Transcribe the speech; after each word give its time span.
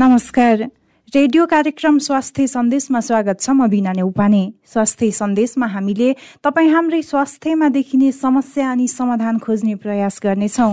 नमस्कार। 0.00 0.56
रेडियो 1.12 1.44
कार्यक्रम 1.46 1.98
स्वास्थ्य 1.98 2.46
सन्देशमा 2.46 3.00
स्वागत 3.00 3.40
छ 3.40 3.50
म 3.50 3.66
बिना 3.68 3.92
नेउपाने। 3.92 4.40
स्वास्थ्य 4.72 5.10
सन्देशमा 5.12 5.66
हामीले 5.66 6.08
तपाईँ 6.40 6.70
हाम्रै 6.72 7.02
स्वास्थ्यमा 7.02 7.68
देखिने 7.68 8.08
समस्या 8.08 8.70
अनि 8.70 8.86
समाधान 8.88 9.38
खोज्ने 9.44 9.74
प्रयास 9.84 10.20
गर्नेछौँ। 10.24 10.72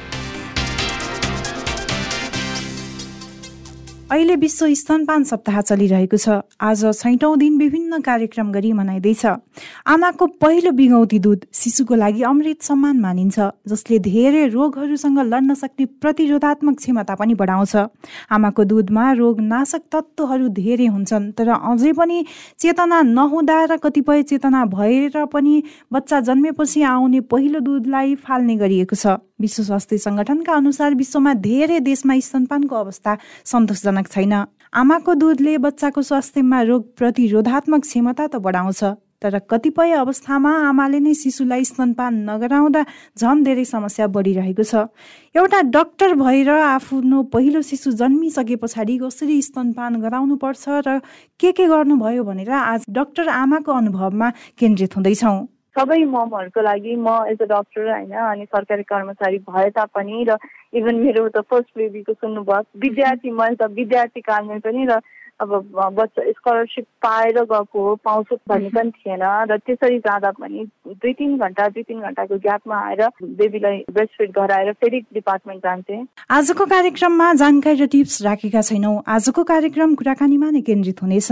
अहिले 4.11 4.35
विश्व 4.35 4.67
स्तनपान 4.75 5.23
सप्ताह 5.23 5.59
चलिरहेको 5.61 6.17
छ। 6.19 6.43
आज 6.59 6.81
छैटौँ 6.99 7.37
दिन 7.39 7.57
विभिन्न 7.57 7.99
कार्यक्रम 8.03 8.51
गरी 8.51 8.71
मनाइँदैछ। 8.75 9.25
आमाको 9.87 10.25
पहिलो 10.35 10.71
बिगौती 10.75 11.19
दुध 11.23 11.45
शिशुको 11.55 11.95
लागि 11.95 12.21
अमृत 12.27 12.61
सम्मान 12.61 12.99
मानिन्छ 12.99 13.39
जसले 13.71 13.99
धेरै 14.03 14.43
रोगहरूसँग 14.51 15.19
लड्न 15.23 15.53
सक्ने 15.55 15.85
प्रतिरोधात्मक 16.03 16.75
क्षमता 16.77 17.15
पनि 17.15 17.33
बढाउँछ। 17.39 17.75
आमाको 18.35 18.63
दुधमा 18.67 19.11
रोग 19.15 19.39
नाशक 19.47 19.87
तत्त्वहरू 19.87 20.47
धेरै 20.59 20.87
हुन्छन् 20.91 21.31
तर 21.31 21.49
अझै 21.55 21.91
पनि 21.95 22.25
चेतना 22.59 23.01
नहुँदा 23.15 23.63
र 23.63 23.77
कतिपय 23.79 24.23
चेतना 24.27 24.65
भएर 24.75 25.25
पनि 25.31 25.55
बच्चा 25.87 26.19
जन्मेपछि 26.27 26.83
आउने 26.83 27.19
पहिलो 27.31 27.59
दुधलाई 27.63 28.15
फाल्ने 28.19 28.55
गरिएको 28.59 28.95
छ। 28.95 29.23
विश्व 29.41 29.63
स्वास्थ्य 29.63 29.97
सङ्गठनका 29.97 30.53
अनुसार 30.53 30.95
विश्वमा 30.95 31.33
धेरै 31.41 31.79
देशमा 31.81 32.19
स्तनपानको 32.21 32.75
अवस्था 32.75 33.17
सन्तोषजनक 33.51 34.07
छैन। 34.07 34.33
आमाको 34.73 35.13
दुधले 35.13 35.57
बच्चाको 35.59 36.01
स्वास्थ्यमा 36.01 36.61
रोग 36.63 36.83
प्रतिरोधात्मक 36.97 37.81
क्षमता 37.81 38.27
त 38.27 38.35
बढाउँछ 38.39 38.83
तर 39.21 39.37
कतिपय 39.49 39.91
अवस्थामा 39.93 40.51
आमाले 40.67 40.99
नै 40.99 41.13
शिशुलाई 41.13 41.63
स्तनपान 41.63 42.13
नगराउँदा 42.29 42.81
झन् 43.21 43.43
धेरै 43.45 43.65
समस्या 43.69 44.07
बढिरहेको 44.09 44.63
छ। 44.65 44.89
एउटा 45.37 45.59
डक्टर 45.69 46.15
भएर 46.17 46.49
आफ्नो 46.49 47.21
पहिलो 47.29 47.61
शिशु 47.61 47.91
जन्मिसके 48.01 48.55
पछाडि 48.57 48.97
कसरी 48.97 49.37
स्तनपान 49.41 50.01
गराउनु 50.01 50.35
पर्छ 50.41 50.65
र 50.87 50.99
के 51.37 51.51
के 51.53 51.65
गर्नुभयो 51.69 52.23
भनेर 52.25 52.49
आज 52.49 52.81
डक्टर 52.89 53.29
आमाको 53.29 53.71
अनुभवमा 53.71 54.29
केन्द्रित 54.57 54.97
हुँदैछौँ। 54.97 55.37
सबै 55.75 56.03
ममहरूको 56.05 56.61
लागि 56.61 56.95
म 56.95 57.15
एज 57.31 57.41
अ 57.41 57.47
डक्टर 57.51 57.89
होइन 57.91 58.11
अनि 58.25 58.45
सरकारी 58.45 58.83
कर्मचारी 58.91 59.37
भए 59.47 59.69
तापनि 59.77 60.23
र 60.29 60.37
इभन 60.73 60.95
मेरो 61.05 61.27
त 61.29 61.47
फर्स्ट 61.47 61.77
बेबीको 61.77 62.13
सुन्नुभयो। 62.13 62.61
विद्यार्थी 62.81 63.31
मैले 63.31 63.55
त 63.55 63.71
विद्यार्थी 63.79 64.21
कालमै 64.21 64.59
पनि 64.67 64.85
र 64.91 64.99
अब 65.41 65.51
बच्चा 65.97 66.21
स्कलरसिप 66.31 66.85
पाएर 67.01 67.37
गएको 67.51 67.83
हो 67.83 67.95
पाउँछु 68.05 68.35
भन्ने 68.49 68.69
पनि 68.69 68.91
थिएन। 68.97 69.23
र 69.49 69.57
त्यसरी 69.57 69.97
जाँदा 69.99 70.31
पनि 70.37 70.65
दुई 70.85 71.13
तिन 71.13 71.37
घन्टा 71.37 71.67
दुई 71.69 71.83
तिन 71.83 71.99
घन्टाको 72.01 72.37
ग्यापमा 72.37 72.77
आएर 72.89 73.01
बेबीलाई 73.39 73.77
ब्रेस्ट 73.89 74.17
फिड 74.17 74.31
गराएर 74.37 74.71
फेरि 74.77 74.99
डिपार्टमेन्ट 75.13 75.63
जान्थेँ। 75.63 76.05
आजको 76.29 76.65
कार्यक्रममा 76.75 77.33
जानकारी 77.41 77.81
र 77.81 77.87
टिप्स 77.87 78.21
राखेका 78.21 78.61
छैनौँ। 78.61 79.01
आजको 79.07 79.43
कार्यक्रम 79.49 79.95
कुराकानीमा 79.95 80.49
नै 80.51 80.61
केन्द्रित 80.61 81.01
हुनेछ। 81.01 81.31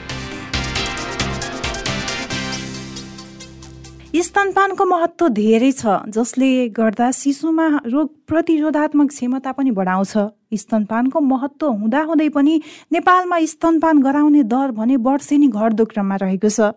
स्तनपानको 4.11 4.85
महत्त्व 4.85 5.27
धेरै 5.31 5.71
छ 5.71 5.91
जसले 6.11 6.47
गर्दा 6.69 7.11
शिशुमा 7.15 7.67
रोग 7.87 8.07
प्रतिरोधात्मक 8.27 9.09
क्षमता 9.09 9.51
पनि 9.55 9.71
बढाउँछ। 9.71 10.13
स्तनपानको 10.53 11.19
महत्त्व 11.23 11.67
हुँदाहुँदै 11.71 12.27
पनि 12.35 12.55
नेपालमा 12.91 13.39
स्तनपान 13.47 14.01
गराउने 14.03 14.43
दर 14.51 14.71
भने 14.75 14.95
वर्षेनी 15.07 15.47
घट्दो 15.47 15.85
क्रममा 15.87 16.15
रहेको 16.23 16.49
छ। 16.51 16.75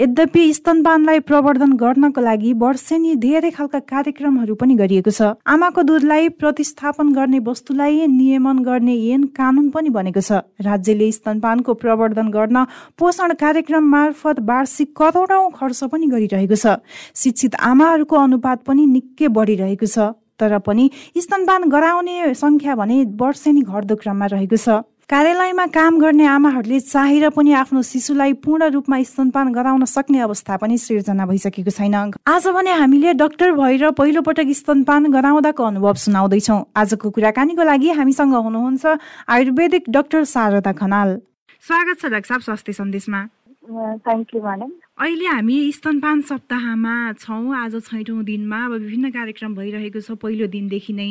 यद्यपि 0.00 0.42
स्तनपानलाई 0.54 1.18
प्रवर्धन 1.28 1.72
गर्नको 1.76 2.20
लागि 2.20 2.52
वर्षेनी 2.60 3.14
धेरै 3.20 3.50
खालका 3.52 3.78
कार्यक्रमहरू 3.84 4.54
पनि 4.56 4.74
गरिएको 4.74 5.12
छ। 5.12 5.36
आमाको 5.44 5.82
दुधलाई 5.84 6.28
प्रतिस्थापन 6.40 7.12
गर्ने 7.12 7.38
वस्तुलाई 7.44 8.06
नियमन 8.08 8.62
गर्ने 8.64 8.94
ऐन 9.12 9.26
कानुन 9.36 9.68
पनि 9.68 9.92
बनेको 9.92 10.22
छ। 10.24 10.40
राज्यले 10.64 11.10
स्तनपानको 11.12 11.74
प्रवर्धन 11.84 12.32
गर्न 12.32 12.64
पोषण 12.96 13.34
कार्यक्रम 13.36 13.84
मार्फत 13.92 14.40
वार्षिक 14.48 14.96
करोडौँ 14.96 15.44
खर्च 15.60 15.80
पनि 15.92 16.06
गरिरहेको 16.08 16.56
छ। 16.56 16.80
शिक्षित 17.14 17.60
आमाहरूको 17.60 18.16
अनुपात 18.16 18.64
पनि 18.64 18.86
निकै 18.96 19.28
बढिरहेको 19.28 19.84
छ। 19.84 20.16
तर 20.40 20.56
पनि 20.64 20.88
स्तनपान 21.14 21.68
गराउने 21.68 22.32
सङ्ख्या 22.34 22.74
भने 22.74 22.96
वर्षेनी 23.20 23.62
घट्दो 23.68 23.94
क्रममा 24.00 24.26
रहेको 24.32 24.56
छ। 24.56 24.80
कार्यालयमा 25.10 25.66
काम 25.74 25.98
गर्ने 25.98 26.26
आमाहरूले 26.30 26.78
चाहेर 26.80 27.28
पनि 27.34 27.52
आफ्नो 27.60 27.80
शिशुलाई 27.82 28.32
पूर्ण 28.46 28.70
रूपमा 28.70 29.02
स्तनपान 29.02 29.50
गराउन 29.52 29.84
सक्ने 29.84 30.20
अवस्था 30.22 30.56
पनि 30.62 30.76
सिर्जना 30.78 31.26
भइसकेको 31.26 31.70
छैन। 31.74 32.14
आज 32.30 32.46
भने 32.54 32.70
हामीले 32.78 33.14
डाक्टर 33.18 33.50
भएर 33.58 33.90
पहिलो 33.98 34.22
पटक 34.22 34.54
स्तनपान 34.54 35.10
गराउँदाको 35.10 35.62
अनुभव 35.66 35.94
सुनाउँदैछौँ। 36.06 36.60
आजको 36.76 37.10
कुराकानीको 37.10 37.62
लागि 37.66 37.90
हामीसँग 37.98 38.34
हुनुहुन्छ 38.38 38.86
आयुर्वेदिक 39.26 39.90
डाक्टर 39.90 40.24
शारदा 40.30 40.72
खनाल। 40.78 41.18
स्वागत 41.58 41.98
छ 41.98 42.06
डाक्टर 42.06 42.30
साहब 42.30 42.42
स्वास्थ्य 42.46 42.72
सन्देशमा। 42.78 43.20
अहिले 43.66 45.26
हामी 45.26 45.58
स्तनपान 45.74 46.20
सप्ताहमा 46.30 46.96
छौँ 47.18 47.44
आज 47.58 47.82
छैटौँ 47.82 48.22
दिनमा 48.22 48.64
अब 48.64 48.72
विभिन्न 48.78 49.10
कार्यक्रम 49.10 49.54
भइरहेको 49.58 50.00
छ 50.06 50.22
पहिलो 50.22 50.46
दिनदेखि 50.54 50.92
नै। 50.94 51.10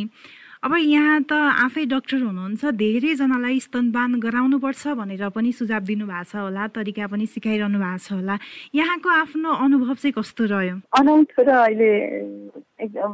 अब 0.59 0.73
यहाँ 0.75 1.23
त 1.23 1.31
आफै 1.63 1.83
डक्टर 1.87 2.19
हुनुहुन्छ 2.19 2.71
धेरैजनालाई 2.75 3.59
स्तनपान 3.63 4.19
गराउनुपर्छ 4.19 4.83
भनेर 4.99 5.23
पनि 5.31 5.51
सुझाव 5.55 5.87
दिनुभएको 5.87 6.27
छ 6.27 6.35
होला 6.35 6.67
तरिका 6.75 7.07
पनि 7.07 7.25
सिकाइरहनु 7.31 7.79
भएको 7.79 8.03
छ 8.03 8.11
होला। 8.19 8.35
यहाँको 8.75 9.09
आफ्नो 9.23 9.49
अनुभव 9.55 9.95
चाहिँ 10.03 10.13
कस्तो 10.19 10.43
रह्यो? 10.51 10.75
अनौठो 10.99 11.41
र 11.47 11.49
अहिले 11.63 11.91
एकदम 12.83 13.11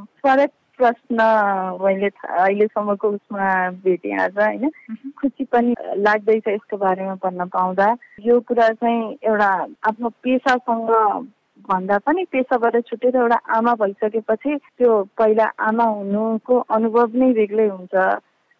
प्रश्न 0.75 1.17
मैले 1.85 2.09
अहिलेसम्मको 2.25 3.07
उसमा 3.13 3.47
भेटेँ 3.85 4.17
आज 4.25 4.37
होइन? 4.41 4.69
खुसी 5.21 5.43
पनि 5.45 5.75
लाग्दैछ 6.01 6.47
यसको 6.49 6.77
बारेमा 6.81 7.15
भन्न 7.21 7.45
पाउँदा। 7.53 7.87
यो 8.25 8.39
कुरा 8.41 8.69
चाहिँ 8.81 9.21
एउटा 9.21 9.51
आफ्नो 9.85 10.09
पेसासँग 10.25 10.89
भन्दा 11.69 11.97
पनि 12.05 12.23
पेसाबाट 12.31 12.75
छुटेर 12.87 13.15
एउटा 13.15 13.39
आमा 13.57 13.73
भइसकेपछि 13.81 14.55
त्यो 14.77 14.91
पहिला 15.17 15.45
आमा 15.67 15.85
हुनुको 15.95 16.59
अनुभव 16.71 17.15
नै 17.15 17.31
बेग्लै 17.33 17.67
हुन्छ। 17.67 17.95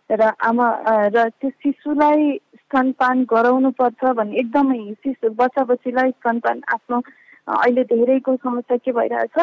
र 0.09 0.21
आमा 0.41 0.67
र 1.13 1.29
त्यो 1.41 1.49
शिशुलाई 1.49 2.23
स्तनपान 2.55 3.23
गराउनु 3.29 3.69
पर्छ 3.79 4.13
भन्ने 4.17 4.39
एकदमै 4.39 4.79
शिशु 5.03 5.29
बच्चा 5.39 5.63
बच्चीलाई 5.71 6.11
स्तनपान 6.11 6.61
आफ्नो 6.73 7.01
अहिले 7.47 7.83
धेरैको 7.83 8.35
समस्या 8.35 8.77
के 8.77 8.91
भइरहेछ 8.91 9.37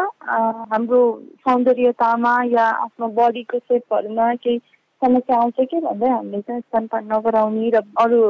हाम्रो 0.71 1.01
सौन्दर्यतामा 1.43 2.35
या 2.51 2.67
आफ्नो 2.87 3.09
बडीको 3.19 3.59
सेपहरूमा 3.59 4.35
केही 4.35 4.59
समस्या 5.03 5.37
आउँछ 5.37 5.55
कि 5.71 5.79
भन्दै 5.81 6.09
हामीले 6.09 6.41
चाहिँ 6.41 6.61
स्तनपान 6.61 7.05
नगराउने 7.13 7.71
र 7.75 7.81
अरू 7.99 8.21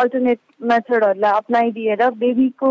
अल्टरनेट 0.00 0.38
मेथडहरूलाई 0.62 1.32
अप्नाइदिएर 1.32 2.02
बेबीको 2.16 2.70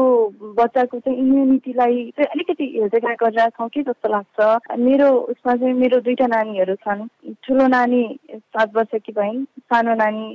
बच्चाको 0.59 0.99
चाहिँ 0.99 1.17
इम्युनिटीलाई 1.19 1.95
चाहिँ 2.17 2.29
अलिकति 2.35 2.65
हेरदेख 2.75 3.05
गरिरहेको 3.23 3.57
छौँ 3.57 3.69
कि 3.69 3.81
जस्तो 3.83 4.09
लाग्छ। 4.09 4.77
मेरो 4.79 5.09
उसमा 5.33 5.55
चाहिँ 5.55 5.73
मेरो 5.73 5.99
दुईवटा 6.01 6.27
नानीहरू 6.27 6.75
छन्। 6.75 7.07
ठुलो 7.45 7.67
नानी 7.67 8.03
सात 8.33 8.75
वर्षकी 8.75 9.11
भइन् 9.11 9.45
सानो 9.69 9.93
नानी 9.95 10.25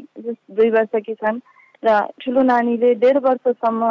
दुई 0.54 0.70
वर्षकी 0.70 1.14
छन् 1.14 1.40
र 1.84 1.98
ठुलो 2.22 2.42
नानीले 2.42 2.94
डेढ 3.02 3.16
वर्षसम्म 3.26 3.82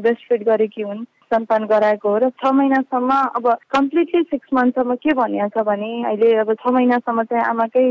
ब्रेस्ट 0.00 0.28
फिड 0.28 0.42
गरेकी 0.44 0.82
हुन्। 0.82 1.04
स्तनपान 1.26 1.64
गराएको 1.66 2.08
हो 2.08 2.18
र 2.18 2.30
छ 2.32 2.52
महिनासम्म 2.54 3.14
अब 3.36 3.46
कम्प्लिटली 3.70 4.22
सिक्स 4.24 4.48
मन्थसम्म 4.54 4.94
के 4.98 5.14
भनिएको 5.14 5.48
छ 5.54 5.64
भने 5.66 5.92
अहिले 6.04 6.34
अब 6.38 6.52
छ 6.56 6.72
महिनासम्म 6.72 7.22
चाहिँ 7.24 7.44
आमाकै 7.46 7.86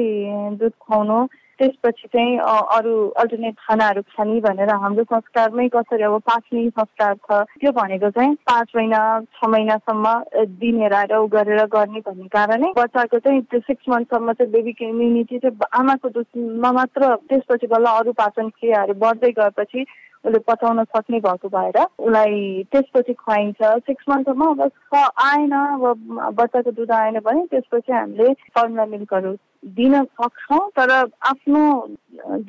दुध 0.55 0.71
खुवाउनु 0.79 1.25
त्यसपछि 1.59 2.07
चाहिँ 2.07 2.37
अरू 2.69 2.93
अल्टरनेट 3.15 3.55
खानाहरू 3.59 4.01
खाने 4.09 4.39
भनेर 4.41 4.69
हाम्रो 4.75 5.03
संस्कारमै 5.05 5.67
कसरी 5.69 6.03
अब 6.03 6.17
पाच्ने 6.21 6.63
संस्कार 6.69 7.13
छ 7.21 7.41
त्यो 7.55 7.71
भनेको 7.73 8.09
चाहिँ 8.11 8.35
पाँच 8.43 8.71
महिना 8.75 8.99
छ 9.33 9.49
महिनासम्म 9.49 10.13
दिन 10.55 10.81
हेराएर 10.81 11.15
उ 11.15 11.27
गरेर 11.29 11.63
गर्ने 11.69 11.99
भन्ने 12.01 12.27
कारणै 12.29 12.71
बच्चाको 12.75 13.19
चाहिँ 13.19 13.41
त्यो 13.45 13.59
सिक्स 13.61 13.89
मन्थसम्म 13.89 14.33
चाहिँ 14.33 14.51
बेबीको 14.51 14.85
इम्युनिटी 14.85 15.39
चाहिँ 15.39 15.69
आमाको 15.73 16.09
दुधमा 16.11 16.71
मात्र 16.73 17.15
त्यसपछि 17.25 17.67
बल्ल 17.67 17.95
अरू 17.95 18.11
पाचन 18.15 18.49
क्रियाहरू 18.51 18.99
बढ्दै 18.99 19.31
गएपछि 19.33 19.85
उसले 20.25 20.39
पचाउन 20.47 20.83
सक्ने 20.85 21.19
भएको 21.19 21.49
भएर 21.49 21.77
उसलाई 21.81 22.63
त्यसपछि 22.71 23.13
खुवाइन्छ। 23.13 23.61
सिक्स 23.85 24.05
मन्थसम्म 24.09 24.49
अब 24.51 24.95
आएन 25.25 25.51
अब 25.51 25.93
बच्चाको 26.39 26.71
दुध 26.71 26.91
आएन 26.91 27.19
भने 27.25 27.45
त्यसपछि 27.53 27.91
हामीले 27.93 28.33
फर्मुला 28.33 28.85
मिल्कहरू 28.85 29.31
दिन 29.77 30.03
सक्छौँ। 30.03 30.69
तर 30.77 30.91
आफ्नो 31.29 31.61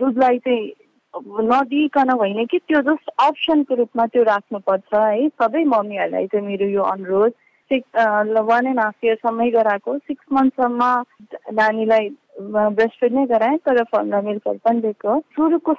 दुधलाई 0.01 0.39
चाहिँ 0.39 0.73
नदिइकन 1.51 2.11
होइन 2.11 2.45
कि 2.47 2.59
त्यो 2.59 2.81
जस्ट 2.89 3.11
अप्सनको 3.21 3.75
रूपमा 3.75 4.07
त्यो 4.07 4.23
राख्नुपर्छ 4.23 4.95
है। 4.95 5.29
सबै 5.29 5.65
मम्मीहरूलाई 5.65 6.27
चाहिँ 6.27 6.47
मेरो 6.47 6.67
यो 6.69 6.83
अनुरोध। 6.93 7.33
सिक्स 7.71 7.89
वान 8.49 8.67
एन्ड 8.67 8.81
हाफ 8.81 9.05
इयरसम्मै 9.05 9.51
गराएको। 9.51 9.97
सिक्स 9.99 10.25
मन्थसम्म 10.33 10.83
नानीलाई 11.53 12.09
ब्रेस्ट 12.37 13.01
फिड 13.01 13.13
नै 13.15 13.25
गराएँ 13.27 13.59
तर 13.67 13.83
फर्मुला 13.85 14.21
मिल्कहरू 14.23 14.59
पनि 14.65 14.81
दिएको 14.81 15.19
सुरुको 15.37 15.73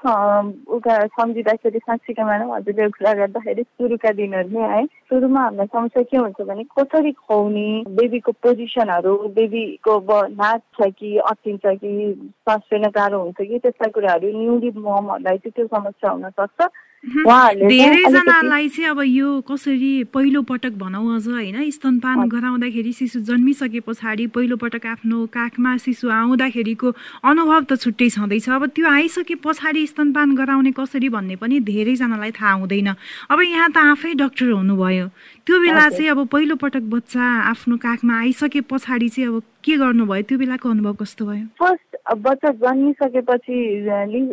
उका 0.75 0.95
सम्झिँदाखेरि 1.17 1.79
साँच्चीका 1.79 2.25
म्याडम 2.25 2.53
हजुरले 2.53 2.87
कुरा 2.97 3.13
गर्दाखेरि 3.13 3.63
सुरुका 3.63 4.11
दिनहरू 4.11 4.49
नै 4.49 4.67
आए। 4.67 4.85
सुरुमा 4.85 5.41
हामीलाई 5.41 5.67
समस्या 5.67 6.03
के 6.03 6.17
हुन्छ 6.17 6.41
भने 6.47 6.63
कसरी 6.79 7.11
खुवाउने 7.11 7.67
बेबीको 7.99 8.31
पोजिसनहरू 8.43 9.15
बेबीको 9.37 9.97
नाच 10.33 10.61
छ 10.81 10.89
कि 10.97 11.17
अटिन्छ 11.29 11.65
कि 11.65 11.93
सास 12.41 12.61
फेर्न 12.69 12.89
गाह्रो 12.97 13.21
हुन्छ 13.21 13.37
कि 13.41 13.59
त्यस्ता 13.59 13.87
कुराहरू 13.93 14.27
न्युली 14.39 14.71
ममहरूलाई 14.77 15.37
चाहिँ 15.37 15.55
त्यो 15.55 15.67
समस्या 15.77 16.11
हुन 16.11 16.29
सक्छ 16.41 16.69
धेरैजनालाई 17.07 18.69
चाहिँ 18.69 18.89
अब 18.89 18.99
यो 19.05 19.29
कसरी 19.47 20.03
पहिलो 20.13 20.41
पटक 20.41 20.73
भनौँ 20.77 21.15
अझ 21.15 21.27
होइन? 21.27 21.69
स्तनपान 21.71 22.27
गराउँदाखेरि 22.27 22.91
शिशु 22.91 23.19
जन्मिसके 23.29 23.79
पछाडि 23.87 24.25
पहिलो 24.35 24.55
पटक 24.57 24.85
आफ्नो 24.85 25.25
काखमा 25.33 25.75
शिशु 25.77 26.09
आउँदाखेरिको 26.47 26.87
अनुभव 27.23 27.61
त 27.67 27.75
छुट्टै 27.75 28.09
छँदैछ। 28.09 28.49
अब 28.49 28.65
त्यो 28.71 28.87
आइसके 28.87 29.35
पछाडि 29.43 29.85
स्तनपान 29.87 30.35
गराउने 30.35 30.71
कसरी 30.71 31.09
भन्ने 31.09 31.35
पनि 31.35 31.59
धेरैजनालाई 31.59 32.31
थाहा 32.31 32.53
हुँदैन। 32.63 32.89
अब 33.31 33.39
यहाँ 33.41 33.69
त 33.71 33.77
आफै 33.91 34.13
डक्टर 34.15 34.51
हुनुभयो। 34.55 35.07
त्यो 35.43 35.55
बेला 35.59 35.89
चाहिँ 35.89 36.09
अब 36.09 36.27
पहिलो 36.31 36.55
पटक 36.55 36.83
बच्चा 36.87 37.23
आफ्नो 37.51 37.75
काखमा 37.77 38.13
आइसके 38.19 38.61
पछाडि 38.71 39.09
चाहिँ 39.09 39.27
अब 39.27 39.43
के 39.63 39.75
गर्नुभयो? 39.77 40.23
त्यो 40.23 40.37
बेलाको 40.39 40.69
अनुभव 40.69 40.93
कस्तो 41.03 41.25
भयो? 41.27 41.45
फर्स्ट 41.59 41.91
बच्चा 42.07 42.49
जन्मिसकेपछि 42.63 43.57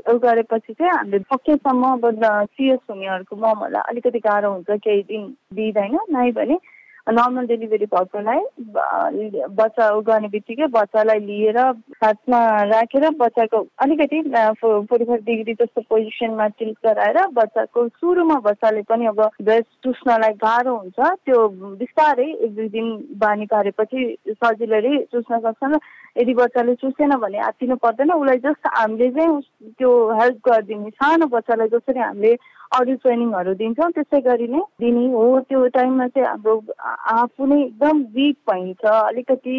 गरेपछि 0.07 0.73
चाहिँ 0.73 0.93
हामीले 0.95 1.19
सकेसम्म 1.19 1.83
अब 1.85 2.23
सिएस 2.55 2.83
हुनेहरूको 2.91 3.35
ममहरूलाई 3.37 3.83
अलिकति 3.91 4.19
गाह्रो 4.23 4.51
हुन्छ। 4.55 4.71
केही 4.79 5.03
दिन 5.11 5.23
दिँदैन 5.55 5.99
नै 6.15 6.31
भने 6.31 6.57
नर्मल 7.07 7.47
डेलिभरी 7.47 7.87
भएकोलाई 7.95 9.47
बच्चा 9.57 9.89
गर्ने 10.07 10.29
बित्तिकै 10.29 10.67
बच्चालाई 10.73 11.19
लिएर 11.21 11.59
हातमा 12.03 12.39
राखेर 12.73 13.09
बच्चाको 13.21 13.59
अलिकति 13.85 14.21
फोर्टी 14.61 15.05
फाइभ 15.05 15.25
डिग्री 15.25 15.55
जस्तो 15.55 15.81
पोजिसनमा 15.91 16.47
टिल्ट 16.59 16.79
गराएर 16.87 17.19
बच्चाको 17.37 17.87
सुरुमा 17.89 18.39
बच्चाले 18.49 18.83
पनि 18.89 19.07
अब 19.07 19.21
ब्रेस्ट 19.21 19.69
चुस्नलाई 19.85 20.33
गाह्रो 20.45 20.77
हुन्छ। 20.77 20.99
त्यो 21.25 21.49
बिस्तारै 21.77 22.31
एक 22.31 22.55
दुई 22.57 22.69
दिन 22.73 22.89
बानी 23.21 23.47
पारेपछि 23.53 24.01
सजिलै 24.33 24.97
चुस्न 25.13 25.39
सक्छन् 25.45 25.79
यदि 26.19 26.35
बच्चाले 26.35 26.75
चुसेन 26.81 27.17
भने 27.21 27.39
आत्तिनु 27.53 27.77
पर्दैन। 27.85 28.13
उसलाई 28.13 28.39
जस्ट 28.49 28.67
हामीले 28.81 29.11
चाहिँ 29.13 29.41
त्यो 29.79 29.91
हेल्प 30.21 30.39
गरिदिने 30.49 30.91
सानो 30.91 31.27
बच्चालाई 31.37 31.69
जसरी 31.69 32.01
हामीले 32.01 32.35
अडियो 32.77 32.97
ट्रेनिङहरू 33.03 33.53
दिन्छौँ। 33.55 33.91
त्यसै 33.97 34.21
गरी 34.21 34.47
नै 34.53 34.61
दिने 34.81 35.05
हो 35.15 35.25
त्यो 35.49 35.67
टाइममा 35.77 36.07
चाहिँ 36.15 36.29
हाम्रो 36.29 36.55
आफू 37.15 37.47
नै 37.47 37.61
एकदम 37.63 38.03
विक 38.15 38.37
भइन्छ। 38.51 38.85
अलिकति 38.85 39.59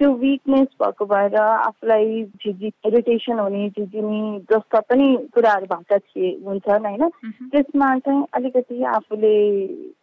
त्यो 0.00 0.10
विकनेस 0.16 0.68
भएको 0.76 1.04
भएर 1.06 1.36
आफूलाई 1.36 2.22
झिझि 2.36 2.72
इरिटेसन 2.86 3.38
हुने 3.38 3.68
झिझिनी 3.70 4.38
जस्ता 4.50 4.80
पनि 4.82 5.06
कुराहरू 5.34 5.66
भएका 5.66 5.98
थिए 5.98 6.30
हुन्छन् 6.46 6.86
होइन 6.86 7.08
त्यसमा 7.50 7.96
चाहिँ 7.98 8.24
अलिकति 8.34 8.82
आफूले 8.90 9.34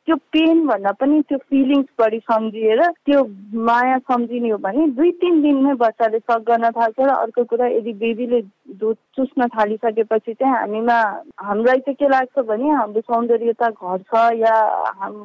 त्यो 0.04 0.16
पेन 0.30 0.66
भन्दा 0.68 0.92
पनि 0.94 1.22
त्यो 1.24 1.38
फिलिङ्स 1.40 1.88
बढी 2.00 2.20
सम्झिएर 2.22 2.82
त्यो 3.06 3.24
माया 3.62 3.98
सम्झिने 4.02 4.50
हो 4.50 4.58
भने 4.60 4.88
दुई 4.94 5.12
तिन 5.18 5.42
दिनमै 5.42 5.74
बच्चाले 5.78 6.20
सक 6.22 6.44
गर्न 6.48 6.70
थाल्छ 6.72 7.00
र 7.02 7.10
अर्को 7.18 7.44
कुरा 7.46 7.68
यदि 7.70 7.94
बेबीले 7.96 8.42
दुध 8.76 8.98
चुस्न 9.16 9.48
थालिसकेपछि 9.50 10.34
चाहिँ 10.34 10.54
हामीमा 10.54 10.98
हामीलाई 11.42 11.80
चाहिँ 11.82 11.96
के 11.96 12.08
लाग्छ 12.08 12.46
भने 12.46 12.70
हाम्रो 12.72 13.02
सौन्दर्यता 13.04 13.70
घट्छ 13.72 14.24
या 14.38 14.56
हाम 14.98 15.16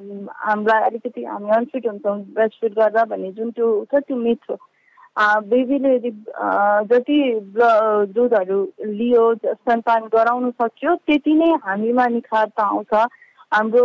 हामीलाई 0.43 0.83
अलिकति 0.83 1.25
हामी 1.25 1.51
अनफिट 1.57 1.87
हुन्छौँ 1.87 2.19
ब्रेस्ट 2.33 2.61
फिट 2.61 2.73
गर्दा 2.75 3.05
भन्ने 3.07 3.33
जुन 3.33 3.51
त्यो 3.53 3.69
छ 3.87 4.03
त्यो 4.03 4.17
मिथ 4.19 4.51
हो 4.51 4.56
बेबीले 5.17 5.95
यदि 5.95 6.11
जति 6.93 7.19
दुधहरू 8.15 8.61
लियो 8.87 9.25
स्तनपान 9.37 10.03
गराउनु 10.15 10.51
सक्यो 10.63 10.95
त्यति 11.07 11.35
नै 11.35 11.53
हामीमा 11.67 12.07
निखार 12.17 12.47
त 12.49 12.61
आउँछ। 12.61 12.93
हाम्रो 13.53 13.85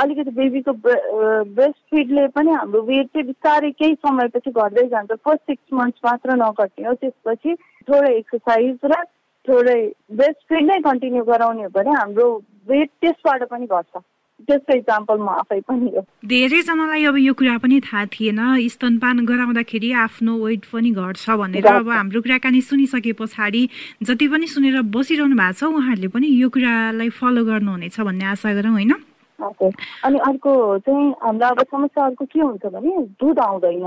अलिकति 0.00 0.30
बेबीको 0.30 0.72
ब्रेस्ट 0.78 1.80
फिडले 1.90 2.26
पनि 2.36 2.50
हाम्रो 2.52 2.80
वेट 2.82 3.06
चाहिँ 3.06 3.26
बिस्तारै 3.26 3.70
केही 3.70 3.94
समयपछि 4.06 4.50
घट्दै 4.50 4.86
जान्छ। 4.88 5.12
फर्स्ट 5.24 5.42
सिक्स 5.42 5.72
मन्थ्स 5.74 6.00
मात्र 6.04 6.36
नघट्ने 6.42 6.86
हो 6.86 6.94
त्यसपछि 7.02 7.54
थोरै 7.88 8.14
एक्सर्साइज 8.16 8.78
र 8.92 9.02
थोरै 9.48 9.80
ब्रेस्ट 10.16 10.40
फिड 10.48 10.64
नै 10.66 10.78
कन्टिन्यू 10.80 11.22
गराउने 11.24 11.62
हो 11.62 11.68
भने 11.76 11.92
हाम्रो 12.00 12.26
वेट 12.68 12.90
त्यसबाट 13.00 13.42
पनि 13.50 13.66
घट्छ। 13.66 14.02
त्यसको 14.48 14.76
इक्जाम्पल 14.76 15.16
म 15.18 15.28
आफै 15.40 15.60
पनि 15.68 15.90
हो। 15.96 16.02
धेरैजनालाई 16.24 17.04
अब 17.04 17.16
यो 17.18 17.32
कुरा 17.34 17.56
पनि 17.58 17.80
थाहा 17.80 18.04
थिएन। 18.12 18.40
स्तनपान 18.68 19.24
गराउँदाखेरि 19.24 19.92
आफ्नो 20.04 20.32
वेट 20.44 20.64
पनि 20.72 20.90
घट्छ 20.90 21.30
भनेर 21.30 21.66
अब 21.66 21.88
हाम्रो 21.88 22.20
कुराकानी 22.22 22.60
सुनिसके 22.60 23.12
पछाडि 23.18 23.62
जति 24.02 24.26
पनि 24.28 24.46
सुनेर 24.46 24.82
बसिरहनु 24.94 25.36
भएको 25.36 25.58
छ 25.58 25.62
उहाँहरूले 25.72 26.08
पनि 26.14 26.26
यो 26.42 26.48
कुरालाई 26.48 27.10
फलो 27.18 27.44
गर्नुहुनेछ 27.44 28.00
भन्ने 28.00 28.24
आशा 28.32 28.54
गरौँ 28.54 28.72
होइन? 28.72 28.94
अनि 29.34 30.18
अर्को 30.18 30.52
चाहिँ 30.86 31.10
हाम्रो 31.22 31.46
अब 31.48 31.60
समस्या 31.62 32.04
अर्को 32.04 32.24
के 32.24 32.40
हुन्छ 32.40 32.64
भने 32.70 32.90
दुध 33.20 33.38
आउँदैन। 33.38 33.86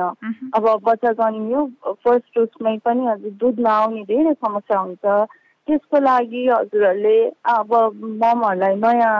अब 0.53 0.63
बच्चा 0.83 1.11
जन्मियो 1.17 1.65
फर्स्ट 2.03 2.27
डोजमै 2.37 2.77
पनि 2.85 3.31
दुध 3.41 3.59
नआउने 3.59 4.03
धेरै 4.03 4.33
समस्या 4.33 4.77
हुन्छ। 4.77 5.05
त्यसको 5.67 5.99
लागि 5.99 6.41
हजुरहरूले 6.47 7.17
अब 7.53 7.71
ममहरूलाई 8.23 8.75
नयाँ 8.75 9.15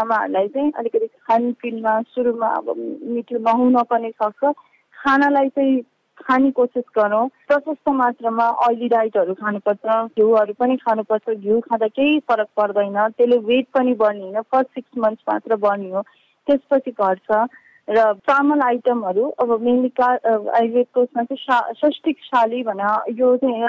आमाहरूलाई 0.00 0.48
चाहिँ 0.48 0.72
अलिकति 0.78 1.06
खानपिनमा 1.06 1.94
सुरुमा 2.14 2.48
अब 2.58 2.74
मिठो 3.14 3.38
नहुन 3.38 3.82
पनि 3.90 4.10
सक्छ। 4.22 4.52
खानालाई 4.96 5.48
चाहिँ 5.48 5.80
खाने 6.20 6.50
कोसिस 6.50 6.84
गरौँ। 6.96 7.26
प्रशस्त 7.48 7.88
मात्रामा 8.00 8.46
अइली 8.66 8.88
डाइटहरू 8.88 9.34
खानुपर्छ 9.34 9.86
घिउहरू 10.16 10.52
पनि 10.60 10.76
खानुपर्छ। 10.76 11.30
घिउ 11.30 11.60
खाँदा 11.60 11.86
केही 11.88 12.18
फरक 12.28 12.48
पर्दैन। 12.56 12.98
त्यसले 13.18 13.38
वेट 13.48 13.66
पनि 13.74 13.94
बढ्ने 13.94 14.22
होइन 14.22 14.40
फर्स्ट 14.52 14.70
सिक्स 14.70 14.98
मन्थ्स 14.98 15.24
मात्र 15.28 15.56
बढ्ने 15.56 15.90
हो 15.90 16.02
त्यसपछि 16.46 16.90
घट्छ। 16.90 17.46
र 17.88 18.12
चामल 18.28 18.60
आइटमहरू 18.62 19.28
अब 19.42 19.50
मेनली 19.60 19.88
का 20.00 20.08
आयुर्वेदको 20.56 21.04
चाहिँ 21.04 21.72
षष्टिक 21.80 22.16
शाली 22.22 22.62
भनेर 22.62 23.12
यो 23.18 23.36
चाहिँ 23.36 23.66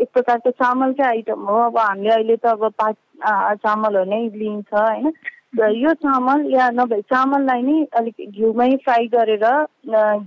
एक 0.00 0.08
प्रकारको 0.12 0.50
चामलकै 0.62 1.04
आइटम 1.06 1.40
हो। 1.48 1.56
अब 1.64 1.78
हामीले 1.78 2.14
अहिले 2.14 2.36
त 2.36 2.46
अब 2.46 2.64
पाँच 2.78 2.96
चामलहरू 3.64 4.10
नै 4.10 4.20
लिन्छ 4.36 4.72
होइन? 4.74 5.12
र 5.58 5.68
यो 5.76 5.92
चामल 6.02 6.46
या 6.52 6.68
नभए 6.70 7.00
चामललाई 7.12 7.62
नै 7.62 7.78
अलिक 7.98 8.28
घिउमै 8.30 8.70
फ्राई 8.84 9.06
गरेर 9.14 9.44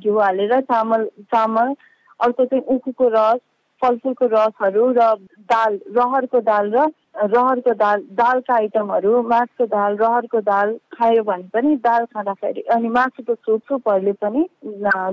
घिउ 0.03 0.19
हालेर 0.19 0.59
चामल 0.71 1.05
चामल 1.33 1.73
अर्को 2.19 2.45
चाहिँ 2.45 2.63
उखुको 2.75 3.07
रस 3.13 3.39
फलफुलको 3.81 4.25
रसहरू 4.33 4.89
र 4.97 5.07
दाल 5.51 5.79
रहरको 5.97 6.41
दाल 6.49 6.69
र 6.75 6.87
रहरको 7.31 7.73
दाल 7.79 8.03
दालका 8.19 8.53
आइटमहरू 8.55 9.21
मासुको 9.31 9.65
दाल 9.71 9.97
रहरको 9.97 10.39
दाल 10.43 10.75
खायो 10.93 11.23
भने 11.23 11.47
पनि 11.53 11.75
दाल 11.87 12.05
खाँदाखेरि 12.13 12.61
अनि 12.75 12.89
मासुको 12.89 13.35
सुप 13.35 13.61
सुपहरूले 13.69 14.13
पनि 14.23 14.45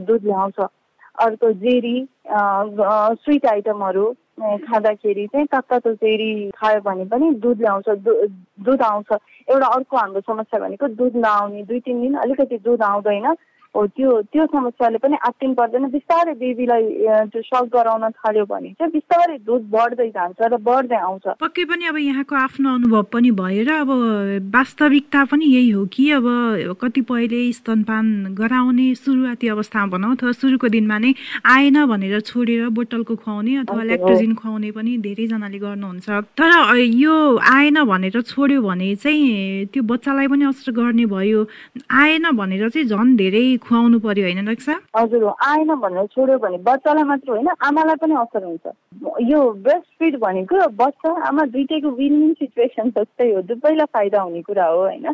दुध 0.07 0.25
ल्याउँछ। 0.25 0.61
अर्को 1.19 1.52
जेरी 1.62 1.97
स्विट 2.29 3.47
आइटमहरू 3.47 4.05
खाँदाखेरि 4.40 5.26
चाहिँ 5.26 5.47
तातो 5.52 5.94
चेरी 5.94 6.50
खायो 6.56 6.80
भने 6.80 7.04
पनि 7.04 7.30
दुध 7.44 7.61
ल्याउँछ 7.61 7.88
दुध 8.64 8.82
आउँछ। 8.82 9.12
एउटा 9.50 9.66
अर्को 9.66 9.97
हाम्रो 9.97 10.20
समस्या 10.20 10.61
भनेको 10.61 10.88
दुध 10.97 11.16
नआउने 11.16 11.62
दुई 11.62 11.80
तिन 11.80 12.00
दिन 12.00 12.14
अलिकति 12.25 12.59
दुध 12.64 12.82
आउँदैन। 12.82 13.35
हो 13.75 13.87
त्यो 13.87 14.11
त्यो 14.35 14.45
समस्याले 14.50 14.99
पनि 14.99 15.17
आत्तिनु 15.23 15.55
पर्दैन। 15.55 15.85
बिस्तारै 15.95 16.35
बेबीलाई 16.43 16.85
त्यो 17.31 17.43
सक 17.43 17.65
गराउन 17.71 18.05
थाल्यो 18.19 18.45
भने 18.50 18.71
चाहिँ 18.75 18.93
बिस्तारै 18.93 19.37
दुध 19.47 19.62
बढ्दै 19.71 20.09
जान्छ 20.11 20.39
र 20.43 20.57
बढ्दै 20.59 20.99
आउँछ। 20.99 21.27
पक्कै 21.39 21.65
पनि 21.71 21.85
अब 21.87 21.97
यहाँको 22.03 22.35
आफ्नो 22.35 22.69
अनुभव 22.75 23.03
पनि 23.15 23.31
भएर 23.31 23.71
अब 23.71 23.91
वास्तविकता 24.50 25.25
पनि 25.31 25.45
यही 25.47 25.71
हो 25.71 25.85
कि 25.87 26.11
अब 26.19 26.27
कतिपयले 26.83 27.43
स्तनपान 27.53 28.35
गराउने 28.35 28.87
सुरुवाती 28.95 29.47
अवस्थामा 29.55 29.87
भनौँ 29.95 30.12
अथवा 30.19 30.33
सुरुको 30.35 30.69
दिनमा 30.75 30.99
नै 30.99 31.15
आएन 31.47 31.77
भनेर 31.87 32.21
छोडेर 32.27 32.69
बोतलको 32.75 33.15
खुवाउने 33.23 33.57
अथवा 33.62 33.83
ल्याक्टोजिन 33.87 34.35
खुवाउने 34.35 34.71
पनि 34.75 34.97
धेरैजनाले 34.99 35.59
गर्नुहुन्छ। 35.62 36.09
तर 36.35 36.50
यो 36.75 37.15
आएन 37.39 37.85
भनेर 37.87 38.21
छोड्यो 38.21 38.62
भने 38.62 38.95
चाहिँ 38.99 39.67
त्यो 39.71 39.83
बच्चालाई 39.87 40.27
पनि 40.27 40.45
असर 40.50 40.73
गर्ने 40.75 41.07
भयो। 41.07 41.41
आएन 41.87 42.31
भनेर 42.35 42.69
चाहिँ 42.69 42.87
झन् 42.91 43.17
धेरै 43.17 43.47
खुवाउनु 43.61 43.99
पर्यो 44.00 44.25
होइन 44.25 44.45
डाक्टर 44.45 44.64
साहब 44.64 44.83
हजुर 44.97 45.25
आएन 45.47 45.75
भनेर 45.83 46.07
छोड्यो 46.14 46.38
भने 46.38 46.59
बच्चालाई 46.67 47.05
मात्र 47.11 47.31
होइन 47.31 47.49
आमालाई 47.69 47.97
पनि 48.02 48.14
असर 48.21 48.45
हुन्छ। 48.45 48.67
यो 49.31 49.40
ब्रेस्ट 49.64 49.88
फिड 49.99 50.19
भनेको 50.21 50.69
बच्चा 50.76 51.11
आमा 51.29 51.45
दुइटैको 51.55 51.90
विन 51.99 52.14
विन 52.21 52.33
सिचुएसन 52.40 52.90
जस्तै 52.97 53.31
हो। 53.33 53.43
दुवैलाई 53.50 53.93
फाइदा 53.95 54.23
हुने 54.23 54.43
कुरा 54.43 54.67
हो 54.67 54.81
होइन? 54.81 55.07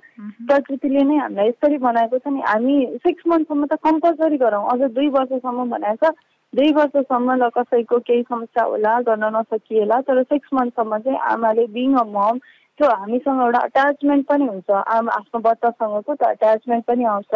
प्रकृतिले 0.47 1.03
नै 1.03 1.17
हामीलाई 1.17 1.49
यसरी 1.49 1.79
बनाएको 1.79 2.19
छ 2.19 2.27
नि। 2.29 2.41
हामी 2.47 2.77
सिक्स 3.07 3.23
मन्थसम्म 3.27 3.67
त 3.67 3.79
कम्पलसरी 3.85 4.37
गरौँ। 4.39 4.65
अझ 4.73 4.81
दुई 4.91 5.09
वर्षसम्म 5.19 5.71
बनाएको 5.71 6.11
छ। 6.11 6.15
दुई 6.53 6.73
वर्षसम्म 6.73 7.35
ल 7.35 7.49
कसैको 7.57 7.99
केही 8.07 8.23
समस्या 8.23 8.65
होला 8.65 9.01
गर्न 9.09 9.25
नसकिएला। 9.37 10.01
तर 10.09 10.23
सिक्स 10.23 10.49
मन्थसम्म 10.55 10.99
चाहिँ 10.99 11.19
आमाले 11.33 11.67
बिङ 11.75 11.95
अ 11.97 12.05
मम 12.15 12.39
त्यो 12.79 12.89
हामीसँग 12.89 13.41
एउटा 13.43 13.59
अट्याचमेन्ट 13.67 14.27
पनि 14.29 14.47
हुन्छ। 14.47 14.71
आमा 14.71 15.13
आफ्नो 15.13 15.41
बच्चासँगको 15.41 16.15
त 16.15 16.23
अट्याचमेन्ट 16.37 16.85
पनि 16.87 17.05
आउँछ। 17.05 17.35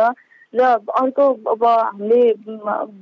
र 0.54 0.62
अर्को 0.98 1.24
अब 1.46 1.64
हामीले 1.64 2.22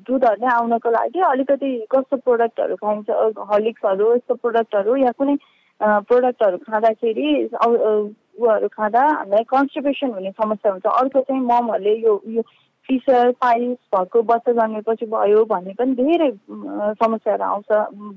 दुधहरू 0.05 0.37
नै 0.40 0.49
आउनको 0.52 0.90
लागि 0.93 1.21
अलिकति 1.28 1.71
कस्तो 1.93 2.17
प्रोडक्टहरू 2.21 2.75
खाइन्छ 2.76 3.09
हर्लिक्सहरू 3.50 4.07
यस्तो 4.14 4.35
प्रोडक्टहरू 4.45 4.97
या 4.97 5.12
कुनै 5.17 5.37
प्रोडक्टहरू 5.81 6.57
खाँदाखेरि 6.69 7.28
उयोहरू 7.57 8.69
खाँदा 8.69 9.02
हामीलाई 9.09 9.45
कन्स्टिपेसन 9.49 10.11
हुने 10.14 10.31
समस्या 10.37 10.73
हुन्छ। 10.73 10.87
अर्को 10.93 11.21
चाहिँ 11.25 11.40
ममहरूले 11.40 11.95
यो 12.05 12.21
यो 12.37 12.43
फिसर 12.88 13.30
पाइल्स 13.40 13.76
भएको 13.95 14.23
बच्चा 14.28 14.52
जन्मेपछि 14.59 15.07
भयो 15.07 15.45
भन्ने 15.45 15.73
पनि 15.78 15.95
धेरै 15.95 16.30
समस्याहरू 17.00 17.45
आउँछ। 17.45 17.71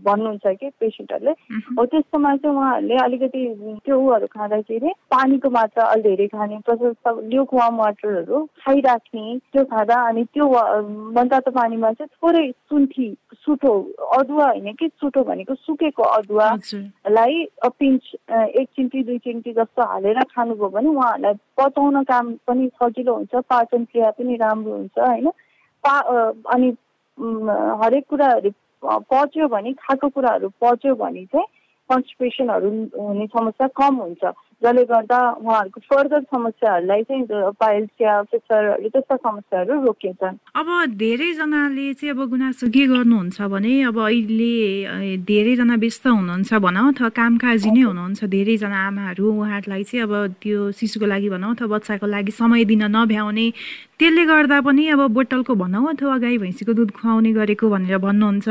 भन्नुहुन्छ 0.05 0.55
कि 0.59 0.69
पेसेन्टहरूले। 0.79 1.31
हो 1.77 1.85
त्यस्तोमा 1.85 2.35
चाहिँ 2.35 2.55
उहाँहरूले 2.55 2.97
अलिकति 3.03 3.41
त्यो 3.85 3.99
उहरू 3.99 4.27
खाँदाखेरि 4.31 4.91
पानीको 5.11 5.49
मात्रा 5.49 5.83
अलि 5.85 6.01
धेरै 6.01 6.27
खाने 6.27 6.57
प्रशस्त 6.65 7.07
ल्युक 7.31 7.53
वार्म 7.53 7.75
वाटरहरू 7.77 8.45
खाइराख्ने 8.63 9.25
त्यो 9.51 9.63
खाँदा 9.73 9.97
अनि 10.07 10.23
त्यो 10.33 10.47
मनतातो 11.19 11.51
पानीमा 11.51 11.91
चाहिँ 11.91 12.09
थोरै 12.15 12.47
सुन्थी 12.51 13.07
सुठो 13.43 13.73
अदुवा 14.17 14.47
होइन 14.47 14.73
कि 14.79 14.87
सुठो 15.01 15.23
भनेको 15.23 15.55
सुकेको 15.55 16.03
अदुवालाई 16.15 17.45
पिन्च 17.67 18.03
एक 18.31 18.67
चिम्टी 18.75 19.03
दुई 19.03 19.17
चिम्टी 19.17 19.51
जस्तो 19.51 19.81
हालेर 19.83 20.23
खानुभयो 20.31 20.69
भने 20.69 20.89
उहाँहरूलाई 20.89 21.33
पचाउन 21.59 22.03
काम 22.03 22.33
पनि 22.47 22.67
सजिलो 22.75 23.15
हुन्छ 23.15 23.43
पाचन 23.49 23.83
क्रिया 23.83 24.09
पनि 24.11 24.35
राम्रो 24.35 24.60
हुन्छ 24.63 24.99
होइन? 24.99 25.29
पा 25.83 25.97
अनि 26.53 26.69
हरेक 27.81 28.05
कुराहरू 28.09 28.49
पच्यो 28.83 29.47
भने 29.47 29.73
खाएको 29.73 30.09
कुराहरू 30.09 30.49
पच्यो 30.61 30.95
भने 30.95 31.25
चाहिँ 31.25 31.45
कन्स्टिपेसनहरू 31.89 32.69
हुने 32.99 33.27
समस्या 33.27 33.67
कम 33.67 33.95
हुन्छ। 33.95 34.23
जसले 34.61 34.83
गर्दा 34.85 35.19
उहाँहरूको 35.41 35.79
फर्दर 35.89 36.21
समस्याहरूलाई 36.29 37.01
चाहिँ 37.03 37.25
पाइल्सिया 37.59 38.13
फिसरहरू 38.31 38.89
त्यस्ता 38.89 39.15
समस्याहरू 39.15 39.73
रोकिन्छन्। 39.85 40.35
अब 40.55 40.67
धेरैजनाले 41.01 41.93
चाहिँ 41.93 42.13
अब 42.13 42.21
गुनासो 42.29 42.69
के 42.69 42.85
गर्नुहुन्छ 42.87 43.41
भने 43.41 43.73
अब 43.89 43.97
अहिले 43.99 45.17
धेरैजना 45.25 45.75
व्यस्त 45.81 46.07
हुनुहुन्छ 46.07 46.53
भनौँ 46.53 46.87
अथवा 46.93 47.09
कामकाजी 47.09 47.69
नै 47.71 47.81
हुनुहुन्छ 47.81 48.23
धेरैजना 48.23 48.79
आमाहरू 48.87 49.25
उहाँहरूलाई 49.33 49.83
चाहिँ 49.83 50.03
अब 50.05 50.13
त्यो 50.41 50.71
शिशुको 50.77 51.05
लागि 51.05 51.29
भनौँ 51.29 51.51
अथवा 51.55 51.67
बच्चाको 51.73 52.05
लागि 52.05 52.31
समय 52.31 52.65
दिन 52.69 52.83
नभ्याउने 52.95 53.47
त्यसले 54.01 54.23
गर्दा 54.25 54.57
पनि 54.65 54.87
अब 54.93 55.01
बोतलको 55.13 55.53
भनौँ 55.55 55.89
अथवा 55.93 56.17
गाई 56.17 56.37
भैँसीको 56.37 56.73
दुध 56.73 56.91
खुवाउने 56.91 57.31
गरेको 57.33 57.69
भनेर 57.69 57.97
भन्नुहुन्छ। 57.97 58.47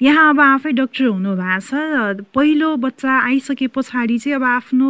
यहाँ 0.00 0.28
अब 0.32 0.40
आफै 0.40 0.72
डक्टर 0.72 1.04
हुनु 1.12 1.32
भएको 1.36 1.60
छ। 1.60 2.24
पहिलो 2.32 2.76
बच्चा 2.80 3.12
आइसके 3.12 3.66
पछाडि 3.68 4.16
चाहिँ 4.18 4.36
अब 4.36 4.44
आफ्नो 4.44 4.88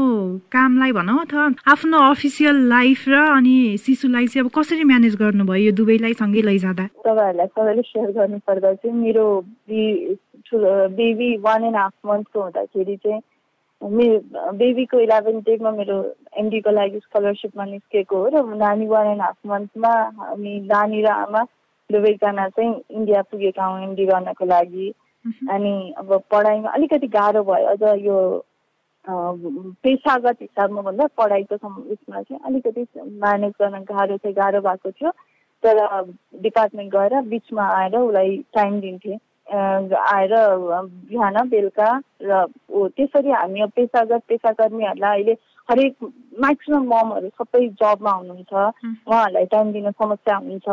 कामलाई 0.64 0.92
भनौँ 0.96 1.20
अथवा 1.20 1.44
आफ्नो 1.72 1.98
अफिसियल 2.10 2.56
लाइफ 2.68 3.04
र 3.08 3.14
अनि 3.36 3.56
शिशुलाई 3.84 4.26
चाहिँ 4.32 4.44
अब 4.44 4.50
कसरी 4.56 4.84
म्यानेज 4.88 5.14
गर्नुभयो 5.20 5.64
यो 5.64 5.72
दुवैलाई 5.76 6.12
सँगै 6.16 6.42
लैजाँदा? 6.48 6.84
तपाईँहरूलाई 7.04 7.46
सबैले 7.52 7.82
सेयर 7.92 8.10
गर्नु 8.16 8.38
पर्दा 8.48 8.72
चाहिँ 8.80 8.96
मेरो 8.96 9.24
बेबी 10.96 11.28
वान 11.44 11.64
एन्ड 11.64 11.76
हाफ 11.76 11.92
मन्थको 12.06 12.42
हुँदाखेरि 12.42 12.96
चाहिँ 13.04 13.20
मेरो 13.82 14.52
बेबीको 14.56 15.00
इलेभेन 15.00 15.38
डेमा 15.44 15.70
मेरो 15.70 15.96
एमडीको 16.40 16.70
लागि 16.70 16.98
स्कलरसिपमा 16.98 17.64
निस्केको 17.64 18.16
हो 18.16 18.28
र 18.32 18.56
नानी 18.56 18.86
वान 18.86 19.06
एन्ड 19.06 19.22
हाफ 19.22 19.36
मन्थमा 19.46 19.92
हामी 20.20 20.52
नानी 20.72 21.02
र 21.04 21.08
आमा 21.08 21.42
दुवैजना 21.90 22.48
चाहिँ 22.48 22.72
इन्डिया 22.90 23.22
पुगेका 23.28 23.64
हौँ 23.64 23.82
एमडी 23.82 24.04
गर्नको 24.06 24.44
लागि। 24.46 24.88
अनि 25.50 25.74
अब 25.98 26.08
पढाइमा 26.32 26.70
अलिकति 26.70 27.06
गाह्रो 27.12 27.42
भयो 27.44 27.66
अझ 27.74 27.82
यो 28.04 28.16
पेसागत 29.06 30.36
हिसाबमा 30.40 30.82
भन्दा 30.82 31.06
पढाइको 31.18 31.54
उसमा 31.54 32.22
चाहिँ 32.22 32.40
अलिकति 32.46 32.86
म्यानेज 32.96 33.52
गर्न 33.60 33.82
गाह्रो 33.84 34.16
चाहिँ 34.16 34.34
गाह्रो 34.36 34.60
भएको 34.60 34.90
थियो। 34.90 35.10
तर 35.62 35.76
डिपार्टमेन्ट 36.42 36.92
गएर 36.92 37.20
बिचमा 37.28 37.64
आएर 37.76 37.96
उसलाई 37.96 38.36
टाइम 38.54 38.80
दिन्थेँ। 38.80 39.18
आएर 39.52 40.32
बिहान 41.08 41.36
बेलुका 41.48 41.88
र 42.22 42.44
त्यसरी 42.96 43.30
हामी 43.30 43.66
पेसागत 43.76 44.22
पेसाकर्मीहरूलाई 44.28 45.12
अहिले 45.12 45.36
हरेक 45.68 45.94
म्याक्सिमम् 46.40 46.88
ममहरू 46.88 47.28
सबै 47.28 47.66
जबमा 47.80 48.10
हुनुहुन्छ। 48.10 48.52
उहाँहरूलाई 48.52 49.46
टाइम 49.52 49.72
दिन 49.72 49.90
समस्या 49.90 50.36
हुन्छ। 50.36 50.68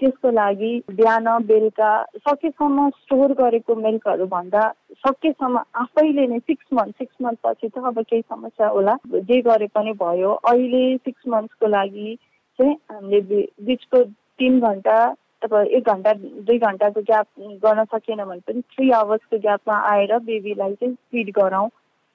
त्यसको 0.00 0.30
लागि 0.30 0.72
बिहान 0.90 1.26
बेलुका 1.46 1.90
सकेसम्म 2.18 2.88
स्टोर 2.90 3.32
गरेको 3.40 3.74
मिल्कहरू 3.76 4.26
भन्दा 4.26 4.62
सकेसम्म 5.06 5.62
आफैले 5.82 6.26
नै 6.26 6.38
सिक्स 6.40 6.66
मन्थ 6.72 6.94
सिक्स 6.98 7.16
मन्थ 7.22 7.38
पछि 7.44 7.68
त 7.68 7.84
अब 7.86 8.00
केही 8.02 8.22
समस्या 8.22 8.68
होला। 8.68 8.96
जे 9.06 9.40
गरे 9.42 9.66
पनि 9.74 9.92
भयो। 10.00 10.32
अहिले 10.52 10.84
सिक्स 10.98 11.28
मन्थको 11.28 11.66
लागि 11.68 12.16
चाहिँ 12.58 12.74
हामीले 12.90 13.42
बिचको 13.62 14.02
तिन 14.38 14.60
घन्टा 14.60 14.96
अब 15.44 15.54
एक 15.54 15.88
घन्टा 15.88 16.12
दुई 16.48 16.58
घन्टाको 16.58 17.00
ग्याप 17.02 17.26
गर्न 17.64 17.84
सकेन 17.94 18.24
भने 18.24 18.40
पनि 18.46 18.60
थ्री 18.74 18.90
आवर्सको 18.98 19.38
ग्यापमा 19.38 19.76
आएर 19.92 20.18
बेबीलाई 20.26 20.74
चाहिँ 20.74 20.94
फिड 21.10 21.30
गराउँ 21.38 21.68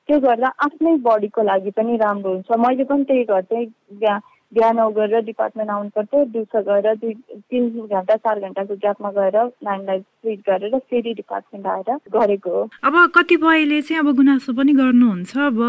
त्यो 0.09 0.19
गर्दा 0.19 0.47
आफ्नै 0.65 0.95
बडीको 1.03 1.43
लागि 1.43 1.71
पनि 1.77 1.97
राम्रो 1.97 2.31
हुन्छ। 2.31 2.59
मैले 2.59 2.83
पनि 2.91 3.03
त्यही 3.03 3.23
गर्थेँ 3.31 3.65
बिहान 3.93 4.19
गरेर 4.55 5.21
डिपार्टमेन्ट 5.25 5.71
आउनु 5.71 5.89
पर्थ्यो 5.95 6.23
दिउँसो 6.25 6.61
गएर 6.63 6.93
दुई 6.95 7.13
तिन 7.51 7.69
घन्टा 7.87 8.15
चार 8.15 8.39
घन्टाको 8.39 8.75
ग्यापमा 8.75 9.09
गएर 9.11 9.37
नानीलाई 9.63 9.99
ट्रिट 9.99 10.39
गरेर 10.49 10.77
फेरि 10.89 11.13
डिपार्टमेन्ट 11.13 11.67
आएर 11.67 11.97
गरेको 12.15 12.49
हो। 12.49 12.61
अब 12.83 12.95
कतिपयले 13.15 13.81
चाहिँ 13.81 13.99
अब 13.99 14.15
गुनासो 14.15 14.53
पनि 14.53 14.73
गर्नुहुन्छ 14.73 15.37
अब 15.37 15.59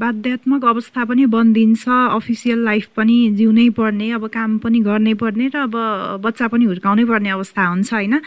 बाध्यात्मक 0.00 0.64
अवस्था 0.64 1.04
पनि 1.04 1.26
बनिदिन्छ 1.28 1.88
अफिसियल 1.88 2.64
लाइफ 2.64 2.86
पनि 2.96 3.18
जिउनै 3.36 3.68
पर्ने 3.76 4.10
अब 4.16 4.26
काम 4.32 4.58
पनि 4.64 4.80
गर्नै 4.80 5.14
पर्ने 5.20 5.46
र 5.54 5.56
अब 5.68 5.76
बच्चा 6.24 6.48
पनि 6.48 6.64
हुर्काउनै 6.64 7.04
पर्ने 7.04 7.30
अवस्था 7.30 7.66
हुन्छ 7.68 7.92
होइन? 7.92 8.18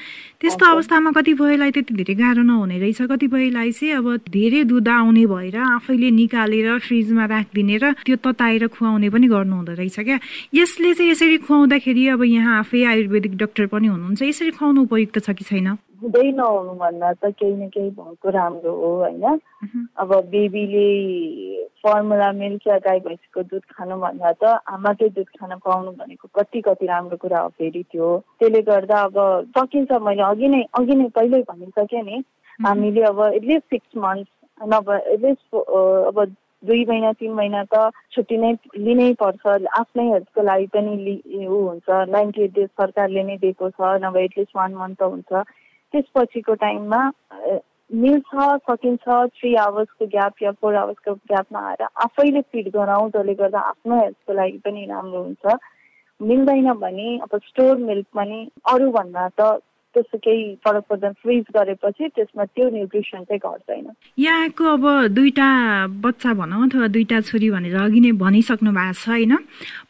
त्यस्तो 0.42 0.66
अवस्थामा 0.66 1.12
कतिपयलाई 1.18 1.72
त्यति 1.72 1.94
धेरै 1.96 2.16
गाह्रो 2.16 2.44
नहुने 2.44 2.78
रहेछ। 2.78 3.02
कतिपयलाई 3.10 3.72
चाहिँ 3.72 3.94
अब 3.98 4.30
धेरै 4.30 4.64
दुध 4.70 4.88
आउने 4.88 5.26
भएर 5.26 5.58
आफैले 5.58 6.10
निकालेर 6.12 6.78
फ्रिजमा 6.86 7.26
राखिदिने 7.26 7.78
र 7.82 7.92
त्यो 8.06 8.16
तताएर 8.22 8.68
खुवाउने 8.70 9.10
पनि 9.10 9.28
गर्नु 9.28 9.56
हुँदो 9.56 9.74
रहेछ 9.96 10.06
क्या 10.06 10.20
यसले 10.54 10.94
चाहिँ 10.94 11.12
यसरी 11.12 11.38
खुवाउँदाखेरि 11.48 12.08
अब 12.10 12.24
यहाँ 12.24 12.60
आफै 12.60 12.84
आयुर्वेदिक 12.84 13.38
डाक्टर 13.38 13.66
पनि 13.72 13.88
हुनुहुन्छ। 13.88 14.22
यसरी 14.22 14.52
खुवाउनु 14.52 14.82
उपयुक्त 14.84 15.20
छ 15.20 15.30
कि 15.32 15.44
छैन? 15.46 15.68
हुँदै 16.04 16.32
नहुनु 16.36 16.74
भन्दा 16.76 17.12
त 17.24 17.32
केही 17.40 17.56
न 17.56 17.68
केही 17.72 17.90
भएको 17.96 18.30
राम्रो 18.30 18.72
हो 18.76 18.90
होइन? 19.00 19.40
अब 19.98 20.12
बेबीले 20.30 20.88
फर्मुला 21.80 22.32
मिल्क 22.32 22.68
या 22.68 22.78
गाई 22.84 23.00
भैँसीको 23.00 23.42
दुध 23.48 23.64
खानु 23.72 23.96
भन्दा 23.96 24.32
त 24.44 24.44
आमाकै 24.68 25.10
दुध 25.16 25.30
खान 25.40 25.56
पाउनु 25.64 25.92
भनेको 25.96 26.28
कति 26.36 26.62
कति 26.68 26.86
राम्रो 26.86 27.18
कुरा 27.18 27.40
हो 27.40 27.50
फेरि 27.58 27.84
त्यो। 27.92 28.08
त्यसले 28.40 28.62
गर्दा 28.62 29.00
अब 29.08 29.18
सकिन्छ 29.58 29.92
मैले 30.04 30.24
अघि 30.30 30.48
नै 30.48 30.62
अघि 30.80 30.96
नै 30.96 31.08
पहिल्यै 31.16 31.42
भनिसकेँ 31.50 32.04
नि 32.04 32.24
हामीले 32.60 33.02
अब 33.12 33.20
एटलिस्ट 33.36 33.66
सिक्स 33.74 33.98
मन्थ 33.98 34.28
नभए 34.62 35.00
एटलिस्ट 35.14 35.56
अब 35.56 36.18
दुई 36.64 36.86
महिना 36.86 37.12
तिन 37.20 37.32
महिना 37.34 37.64
त 37.74 37.92
छुट्टी 38.14 38.38
नै 38.38 38.52
लिनै 38.78 39.12
पर्छ। 39.22 39.68
आफ्नै 39.80 40.06
हेल्थको 40.10 40.42
लागि 40.42 40.68
पनि 40.76 40.96
ऊ 41.48 41.60
हुन्छ। 41.68 42.02
नाइन्टी 42.16 42.44
एट 42.44 42.54
डेज 42.56 42.70
सरकारले 42.82 43.24
नै 43.24 43.38
दिएको 43.44 43.70
छ 43.70 43.94
नभए 44.06 44.24
एटलिस्ट 44.24 44.56
वान 44.56 44.76
मन्थ 44.82 44.98
त 45.00 45.10
हुन्छ। 45.14 45.44
त्यसपछिको 45.94 46.54
टाइममा 46.66 47.02
मिल्छ 47.94 48.46
सकिन्छ 48.70 49.06
थ्री 49.38 49.54
आवर्सको 49.64 50.06
ग्याप 50.16 50.42
या 50.42 50.52
फोर 50.62 50.76
आवर्सको 50.76 51.14
ग्यापमा 51.32 51.60
आएर 51.70 51.84
आफैले 52.06 52.42
फिड 52.52 52.70
गराउँ 52.74 53.10
जसले 53.12 53.34
गर्दा 53.42 53.60
आफ्नो 53.72 54.02
हेल्थको 54.02 54.34
लागि 54.34 54.58
पनि 54.66 54.86
राम्रो 54.90 55.24
हुन्छ। 55.24 55.58
मिल्दैन 56.20 56.72
भने 56.82 57.08
अब 57.24 57.40
स्टोर 57.46 57.78
मिल्क 57.78 58.06
पनि 58.16 58.40
अरूभन्दा 58.74 59.28
त 59.40 59.62
त्यस्तो 59.96 60.18
केही 60.20 60.44
फरक 60.60 60.84
पर्दैन। 60.90 61.14
फ्रिज 61.24 61.46
गरेपछि 61.56 62.08
त्यसमा 62.16 62.44
त्यो 62.46 62.70
न्युट्रिसन 62.70 63.24
चाहिँ 63.24 63.40
घट्दैन। 63.40 63.88
यहाँको 64.20 64.64
अब 64.66 64.84
दुईटा 65.16 65.50
बच्चा 66.04 66.34
भनौँ 66.36 66.64
अथवा 66.68 66.88
दुईटा 66.92 67.20
छोरी 67.24 67.50
भनेर 67.56 67.76
अघि 67.80 68.00
नै 68.00 68.12
भनिसक्नु 68.20 68.72
भएको 68.76 68.94
छ 68.94 69.08
होइन? 69.10 69.34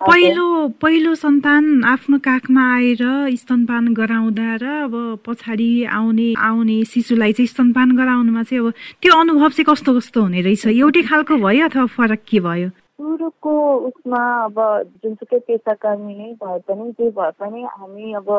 पहिलो 0.06 0.46
पहिलो 0.82 1.16
सन्तान 1.16 1.84
आफ्नो 1.84 2.18
काखमा 2.22 2.64
आएर 2.76 3.04
स्तनपान 3.34 3.94
गराउँदा 3.94 4.50
र 4.62 4.66
अब 4.86 4.94
पछाडि 5.26 5.72
आउने 5.90 6.28
आउने 6.38 6.78
शिशुलाई 6.86 7.34
चाहिँ 7.34 7.48
स्तनपान 7.48 7.98
गराउनुमा 7.98 8.44
चाहिँ 8.44 8.62
अब 8.62 8.74
त्यो 9.02 9.12
अनुभव 9.20 9.50
चाहिँ 9.50 9.66
कस्तो 9.66 9.92
कस्तो 9.98 10.22
हुने 10.22 10.42
रहेछ? 10.42 10.68
एउटै 10.68 11.02
खालको 11.02 11.36
भयो 11.42 11.66
अथवा 11.66 11.86
फरक 11.98 12.22
के 12.30 12.40
भयो? 12.40 12.70
सुरुको 13.00 13.54
उसमा 13.88 14.20
अब 14.44 14.60
जुनसुकै 15.04 15.40
पेसाकर्मी 15.48 16.14
नै 16.18 16.28
भए 16.44 16.60
पनि 16.68 16.92
जे 17.00 17.10
भए 17.18 17.32
पनि 17.40 17.64
हामी 17.72 18.14
अब 18.20 18.30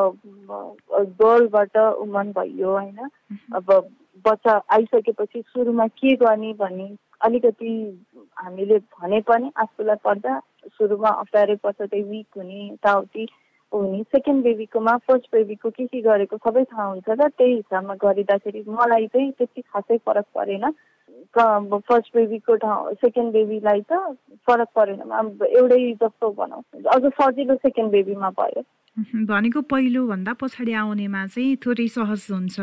गर्लबाट 1.20 1.76
उमन 1.76 2.32
भइयो 2.38 2.70
होइन? 2.70 2.98
अब 3.54 3.72
बच्चा 4.24 4.54
आइसकेपछि 4.76 5.42
सुरुमा 5.48 5.86
के 6.00 6.14
गर्ने 6.24 6.52
भन्ने 6.62 6.88
अलिकति 7.28 7.74
हामीले 8.38 8.78
भने 8.78 9.20
पनि 9.28 9.52
आफूलाई 9.60 9.96
पर्दा 10.04 10.38
सुरुमा 10.78 11.08
अप्ठ्यारै 11.20 11.56
पर्छ 11.62 11.80
त्यही 11.82 12.02
विक 12.02 12.26
हुने 12.36 12.66
यताउति 12.66 13.28
हुने। 13.72 14.02
सेकेन्ड 14.16 14.44
बेबीकोमा 14.44 14.96
फर्स्ट 15.06 15.26
बेबीको 15.34 15.70
के 15.70 15.86
के 15.86 16.00
गरेको 16.00 16.36
सबै 16.36 16.64
थाहा 16.64 16.84
हुन्छ 16.90 17.08
र 17.10 17.28
त्यही 17.28 17.54
हिसाबमा 17.54 17.94
गरिँदाखेरि 18.04 18.64
मलाई 18.68 19.06
चाहिँ 19.12 19.30
त्यति 19.38 19.60
खासै 19.62 19.96
फरक 20.06 20.26
परेन। 20.34 20.64
फर्स्ट 21.36 22.16
बेबीको 22.16 22.54
ठाउँ 22.56 22.92
सेकेन्ड 23.04 23.32
बेबीलाई 23.32 23.80
त 23.92 23.92
फरक 24.48 24.68
परेन। 24.76 25.00
एउटै 25.46 25.80
जस्तो 26.02 26.30
भनौँ 26.38 26.62
अझ 26.94 27.02
सजिलो 27.20 27.54
सेकेन्ड 27.54 27.90
बेबीमा 27.92 28.30
भयो। 28.40 28.62
भनेको 29.28 29.60
पहिलो 29.70 30.06
भन्दा 30.06 30.32
पछाडि 30.40 30.72
आउनेमा 30.82 31.26
चाहिँ 31.26 31.56
थोरै 31.64 31.88
सहज 31.96 32.26
हुन्छ। 32.32 32.56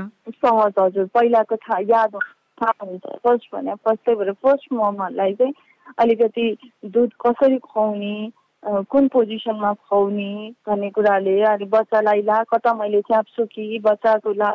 सहज 0.43 0.74
हजुर। 0.79 1.05
पहिलाको 1.13 1.55
थाहा 1.55 1.79
याद 1.89 2.15
थाहा 2.62 2.86
हुन्छ। 2.86 3.05
फर्स्ट 3.25 3.45
भने 3.55 3.74
फर्स्ट 3.86 4.05
त्यही 4.05 4.17
भएर 4.17 4.31
फर्स्ट 4.43 4.74
ममहरूलाई 4.74 5.33
चाहिँ 5.33 5.53
अलिकति 6.00 6.45
दुध 6.86 7.12
कसरी 7.25 7.57
खुवाउने 7.60 8.15
कुन 8.63 9.07
पोजिसनमा 9.13 9.74
खुवाउने 9.74 10.31
भन्ने 10.67 10.89
कुराले 10.95 11.36
अनि 11.43 11.65
बच्चालाई 11.69 12.22
ला 12.24 12.41
कता 12.50 12.74
मैले 12.74 13.01
च्याप्छु 13.07 13.45
कि 13.53 13.79
बच्चाको 13.83 14.33
ला 14.33 14.50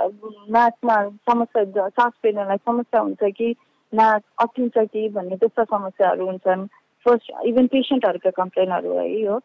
नाकमा 0.50 0.96
समस्या 1.28 1.88
सास 1.88 2.12
फेर्नलाई 2.22 2.56
समस्या 2.56 3.00
हुन्छ 3.00 3.32
कि 3.38 3.54
अटिन्छ 3.94 4.78
कि 4.78 5.08
भन्ने 5.08 5.36
त्यस्ता 5.36 5.64
समस्याहरू 5.64 6.26
हुन्छन्। 6.26 6.66
फर्स्ट 7.06 7.32
इभन 7.46 7.66
पेसेन्टहरूका 7.66 8.30
कम्प्लेनहरू 8.30 8.92
है 8.98 9.26
हो 9.26 9.38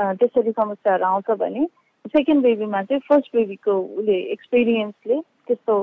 त्यसरी 0.00 0.50
समस्याहरू 0.50 1.04
आउँछ 1.04 1.30
भने 1.30 1.66
सेकेन्ड 2.06 2.42
बेबीमा 2.42 2.82
चाहिँ 2.82 3.00
फर्स्ट 3.08 3.36
बेबीको 3.36 3.72
उसले 3.80 4.16
एक्सपिरियन्सले 4.32 5.20
त्यस्तो 5.20 5.74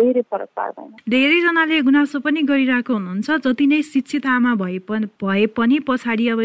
धेरै 0.00 0.22
फरक 0.32 0.48
पार्दैन। 0.56 0.88
धेरैजनाले 1.12 1.80
गुनासो 1.84 2.18
पनि 2.24 2.40
गरिरहेको 2.48 2.92
हुनुहुन्छ। 2.94 3.28
जति 3.44 3.66
नै 3.66 3.80
शिक्षित 3.84 4.26
आमा 4.26 4.54
भए 4.56 4.78
पनि 4.88 5.06
भए 5.20 5.46
पनि 5.52 5.78
पछाडि 5.84 6.28
अब 6.32 6.40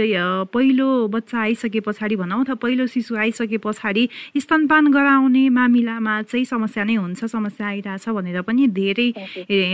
पहिलो 0.52 0.88
बच्चा 1.08 1.38
आइसके 1.40 1.80
पछाडि 1.88 2.16
भनौँ 2.20 2.40
अथवा 2.44 2.56
पहिलो 2.60 2.86
शिशु 2.88 3.16
आइसके 3.16 3.58
पछाडि 3.64 4.04
स्तनपान 4.36 4.92
गराउने 4.92 5.44
मामिलामा 5.50 6.14
चाहिँ 6.28 6.46
समस्या 6.46 6.84
नै 6.84 6.96
हुन्छ 6.96 7.26
समस्या 7.26 7.68
आइरहेछ 7.68 8.10
भनेर 8.10 8.42
पनि 8.44 8.68
धेरै 8.76 9.08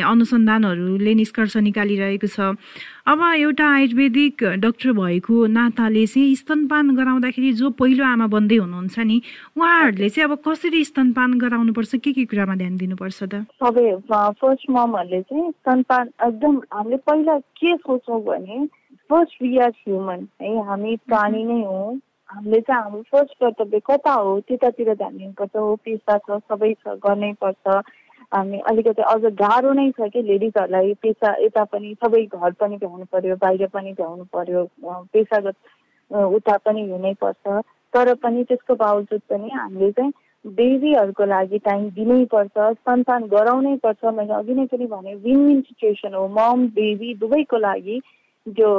अनुसन्धानहरूले 0.05 1.13
निष्कर्ष 1.15 1.57
निकालिरहेको 1.57 2.27
छ। 2.27 2.53
अब 3.07 3.21
एउटा 3.35 3.67
आयुर्वेदिक 3.73 4.43
डाक्टर 4.61 4.91
भएको 4.93 5.45
नाताले 5.49 6.05
चाहिँ 6.07 6.35
स्तनपान 6.35 6.95
गराउँदाखेरि 6.95 7.51
जो 7.57 7.69
पहिलो 7.79 8.03
आमा 8.05 8.27
बन्दै 8.29 8.55
हुनुहुन्छ 8.55 8.99
नि 8.99 9.21
उहाँहरूले 9.57 10.09
चाहिँ 10.09 10.29
अब 10.29 10.37
कसरी 10.47 10.83
स्तनपान 10.85 11.33
गराउनुपर्छ? 11.41 11.95
के 11.95 12.11
के 12.13 12.25
कुरामा 12.29 12.55
ध्यान 12.61 12.77
दिनुपर्छ 12.77 13.23
त? 13.23 13.41
सबै 13.57 13.85
फर्स्ट 14.05 14.69
ममहरूले 14.69 15.21
चाहिँ 15.21 15.49
स्तनपान 15.49 16.05
एकदम 16.27 16.61
हामीले 16.73 16.97
पहिला 17.09 17.37
के 17.57 17.75
सोच्छौँ 17.77 18.21
भने 18.21 18.65
फर्स्ट 19.09 19.41
वी 19.41 19.57
आर 19.57 19.73
ह्युमन 19.81 20.27
है 20.41 20.53
हामी 20.69 20.95
प्राणी 21.09 21.43
नै 21.43 21.61
हो। 21.65 21.81
हामीले 22.29 22.59
चाहिँ 22.61 22.83
हाम्रो 22.83 23.01
फर्स्ट 23.11 23.33
कर्तव्य 23.41 23.79
कता 23.89 24.13
हो? 24.13 24.39
त्यतातिर 24.47 24.93
ध्यान 24.93 25.17
दिनुपर्छ 25.17 25.55
हो 25.55 25.75
पेसा 25.85 26.17
छ 26.17 26.37
सबै 26.37 26.73
छ 26.85 26.95
गर्नै 27.01 27.33
पर्छ 27.41 27.81
हामी 28.31 28.59
अलिकति 28.69 29.01
अझ 29.11 29.21
गाह्रो 29.41 29.71
नै 29.73 29.89
छ 29.91 30.09
कि 30.13 30.21
लेडिजहरूलाई 30.23 30.93
पेसा 31.01 31.35
यता 31.41 31.63
पनि 31.73 31.93
सबै 32.03 32.23
घर 32.25 32.51
पनि 32.59 32.77
भ्याउनु 32.83 33.05
पर्यो 33.11 33.35
बाहिर 33.43 33.67
पनि 33.73 33.93
भ्याउनु 33.93 34.25
पर्यो 34.33 34.65
पेसागत 35.13 35.55
उता 36.11 36.57
पनि 36.65 36.89
हुनैपर्छ 36.89 37.61
तर 37.93 38.13
पनि 38.23 38.43
त्यसको 38.43 38.75
बावजुद 38.83 39.21
पनि 39.29 39.49
हामीले 39.53 39.91
चाहिँ 39.91 40.13
बेबीहरूको 40.45 41.25
लागि 41.25 41.57
टाइम 41.65 41.89
दिनैपर्छ 41.95 42.71
सन्तान 42.87 43.27
गराउनै 43.33 43.75
पर्छ। 43.83 44.13
मैले 44.15 44.33
अघि 44.33 44.53
नै 44.55 44.65
पनि 44.71 44.85
भने 44.93 45.15
विन 45.25 45.45
विन 45.47 45.59
सिचुएसन 45.61 46.13
हो। 46.13 46.27
मम 46.37 46.65
बेबी 46.77 47.13
दुवैको 47.21 47.57
लागि 47.57 47.99
त्यो 48.47 48.69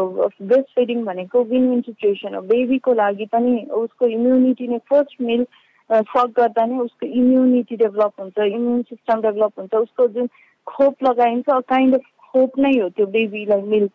ब्रेस्ट 0.43 0.75
फिडिङ 0.75 1.05
भनेको 1.05 1.43
विन 1.53 1.69
विन 1.71 1.81
सिचुएसन 1.81 2.35
हो। 2.35 2.41
बेबीको 2.49 2.95
लागि 2.95 3.27
पनि 3.33 3.53
उसको 3.83 4.07
इम्युनिटी 4.07 4.67
नै 4.69 4.79
फर्स्ट 4.91 5.21
मिल 5.23 5.47
सक 5.93 6.33
गर्दा 6.37 6.67
नै 6.67 6.79
उसको 6.79 7.07
इम्युनिटी 7.07 7.77
डेभलप 7.77 8.21
हुन्छ 8.21 8.39
इम्युन 8.51 8.83
सिस्टम 8.83 9.21
डेभलप 9.23 9.53
हुन्छ 9.59 9.75
उसको 9.77 10.07
जुन 10.15 10.29
खोप 10.67 11.05
लगाइन्छ 11.05 11.61
काइन्ड 11.69 11.95
अफ 11.95 12.05
खोप 12.33 12.59
नै 12.59 12.79
हो 12.79 12.89
त्यो 12.89 13.07
बेबीलाई 13.17 13.63
मिल्क 13.75 13.91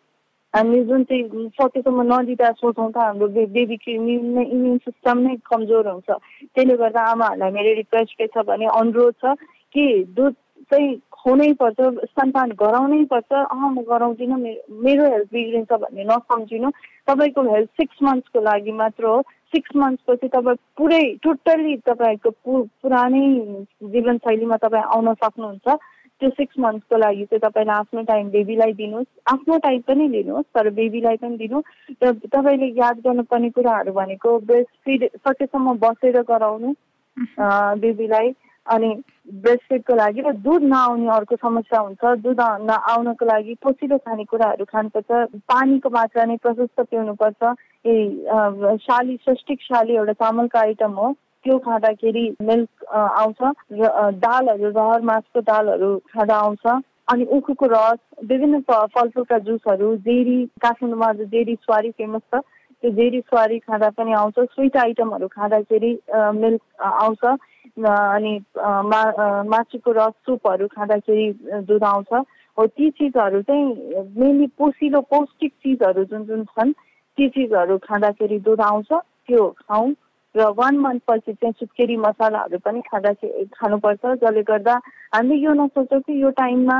हामीले 0.54 0.84
जुन 0.84 1.04
चाहिँ 1.04 1.48
सकेसम्म 1.60 2.02
नदिँदा 2.12 2.50
सोचौँ 2.60 2.90
त 2.92 2.96
हाम्रो 2.98 3.28
बेबीको 3.28 3.90
इम्युन 3.92 4.38
इम्युन 4.42 4.78
सिस्टम 4.78 5.18
नै 5.18 5.36
कमजोर 5.50 5.88
हुन्छ। 5.88 6.10
त्यसले 6.10 6.76
गर्दा 6.76 7.02
आमाहरूलाई 7.12 7.50
मेरो 7.52 7.74
रिक्वेस्ट 7.76 8.12
के 8.18 8.26
छ 8.26 8.44
भने 8.48 8.66
अनुरोध 8.80 9.14
छ 9.24 9.34
कि 9.74 9.84
दुध 10.16 10.34
चाहिँ 10.70 10.88
खुनै 11.18 11.52
पर्छ 11.60 11.80
स्तनपान 12.10 12.50
गराउनै 12.62 13.04
पर्छ। 13.12 13.32
अँ 13.32 13.70
म 13.72 13.82
गराउँदिनँ 13.90 14.38
मेरो 14.84 15.04
हेल्थ 15.12 15.28
बिग्रिन्छ 15.32 15.72
भन्ने 15.72 16.04
नसम्झिनु। 16.04 16.70
तपाईँको 17.08 17.42
हेल्थ 17.42 17.70
सिक्स 17.80 18.02
मन्थ्सको 18.02 18.40
लागि 18.40 18.72
मात्र 18.72 19.04
हो। 19.04 19.20
सिक्स 19.52 19.76
मन्थ्सपछि 19.76 20.28
तपाईँ 20.28 20.62
पुरै 20.76 21.04
टोटल्ली 21.24 21.76
तपाईँको 21.88 22.30
पु 22.30 22.62
पुरानै 22.82 23.24
जीवनशैलीमा 23.92 24.56
तपाईँ 24.64 24.90
आउन 24.94 25.14
सक्नुहुन्छ। 25.14 25.68
त्यो 26.20 26.30
सिक्स 26.30 26.58
मन्थ्सको 26.58 26.96
लागि 26.98 27.24
चाहिँ 27.24 27.40
तपाईँले 27.40 27.72
आफ्नो 27.72 28.02
टाइम 28.02 28.28
बेबीलाई 28.30 28.72
दिनुहोस्। 28.72 29.06
आफ्नो 29.32 29.58
टाइम 29.66 29.80
पनि 29.88 30.08
लिनुहोस् 30.08 30.52
तर 30.54 30.70
बेबीलाई 30.70 31.16
पनि 31.16 31.36
दिनु। 31.38 31.58
र 32.02 32.12
तपाईँले 32.26 32.68
याद 32.78 32.96
गर्नुपर्ने 33.06 33.50
कुराहरू 33.50 33.92
भनेको 33.92 34.38
ब्रेस्ट 34.46 34.72
फिड 34.84 35.08
सकेसम्म 35.16 35.78
बसेर 35.78 36.20
गराउनु 36.28 36.74
बेबीलाई 37.82 38.28
अनि 38.74 38.90
ब्रेस्ट 39.44 39.62
फिडको 39.68 39.94
लागि 39.94 40.20
र 40.26 40.32
दुध 40.44 40.62
नआउने 40.62 41.08
अर्को 41.16 41.36
समस्या 41.36 41.80
हुन्छ। 41.80 42.14
दुध 42.24 42.40
आउनको 42.40 43.26
लागि 43.26 43.54
पोसिलो 43.62 43.98
खानेकुराहरू 43.98 44.64
खानुपर्छ। 44.64 45.10
पानीको 45.52 45.90
मात्रा 45.90 46.24
नै 46.24 46.36
प्रशस्त 46.42 46.80
पिउनुपर्छ। 46.80 47.54
ए 47.86 47.94
साली 48.84 49.16
सष्टिक 49.28 49.62
साली 49.62 49.96
एउटा 49.96 50.12
चामलको 50.24 50.58
आइटम 50.58 50.92
हो। 50.98 51.12
त्यो 51.44 51.58
खाँदाखेरि 51.64 52.24
मिल्क 52.42 52.84
आउँछ 52.92 53.40
र 53.72 54.10
दालहरू 54.24 54.70
रहर 54.76 55.00
मासको 55.10 55.40
दालहरू 55.40 55.96
खाँदा 56.12 56.36
आउँछ। 56.36 56.66
अनि 57.12 57.24
उखुको 57.36 57.66
रस 57.72 57.98
विभिन्न 58.30 58.60
फलफुलका 58.68 59.38
जुसहरू 59.46 59.96
जेरी 60.06 60.38
काठमाडौँमा 60.60 61.12
जेरी 61.24 61.54
स्वारी 61.54 61.90
फेमस 61.90 62.22
छ। 62.34 62.40
त्यो 62.82 62.90
जेरी 62.94 63.20
स्वारी 63.20 63.58
खाँदा 63.58 63.88
पनि 63.90 64.12
आउँछ 64.12 64.38
स्विट 64.54 64.76
आइटमहरू 64.76 65.26
खाँदाखेरि 65.28 65.92
मिल्क 66.14 66.62
आउँछ। 66.80 67.24
अनि 67.78 68.32
मा 68.58 69.02
मासुको 69.50 69.92
रस 69.92 70.14
सुपहरू 70.26 70.66
खाँदाखेरि 70.66 71.26
दुध 71.66 71.84
आउँछ। 71.84 72.12
हो 72.58 72.66
ती 72.66 72.90
चिजहरू 72.90 73.42
चाहिँ 73.42 73.64
मेनली 74.18 74.46
पोसिलो 74.58 75.00
पौष्टिक 75.10 75.52
चिजहरू 75.62 76.04
जुन 76.04 76.24
जुन 76.26 76.44
छन् 76.44 76.72
ती 77.18 77.28
चिजहरू 77.28 77.78
खाँदाखेरि 77.78 78.38
दुध 78.46 78.60
आउँछ 78.60 78.92
त्यो 78.92 79.48
खाउँ। 79.62 79.94
र 80.34 80.44
वान 80.54 80.76
मन्थपछि 80.78 81.32
चाहिँ 81.32 81.52
सुत्केरी 81.58 81.96
मसालाहरू 81.96 82.58
पनि 82.60 82.80
खाँदा 82.86 83.12
खानुपर्छ 83.58 84.06
जसले 84.22 84.42
गर्दा 84.42 84.74
हामीले 85.14 85.36
यो 85.44 85.52
नसोचौँ 85.52 86.00
कि 86.00 86.22
यो 86.22 86.30
टाइममा 86.30 86.78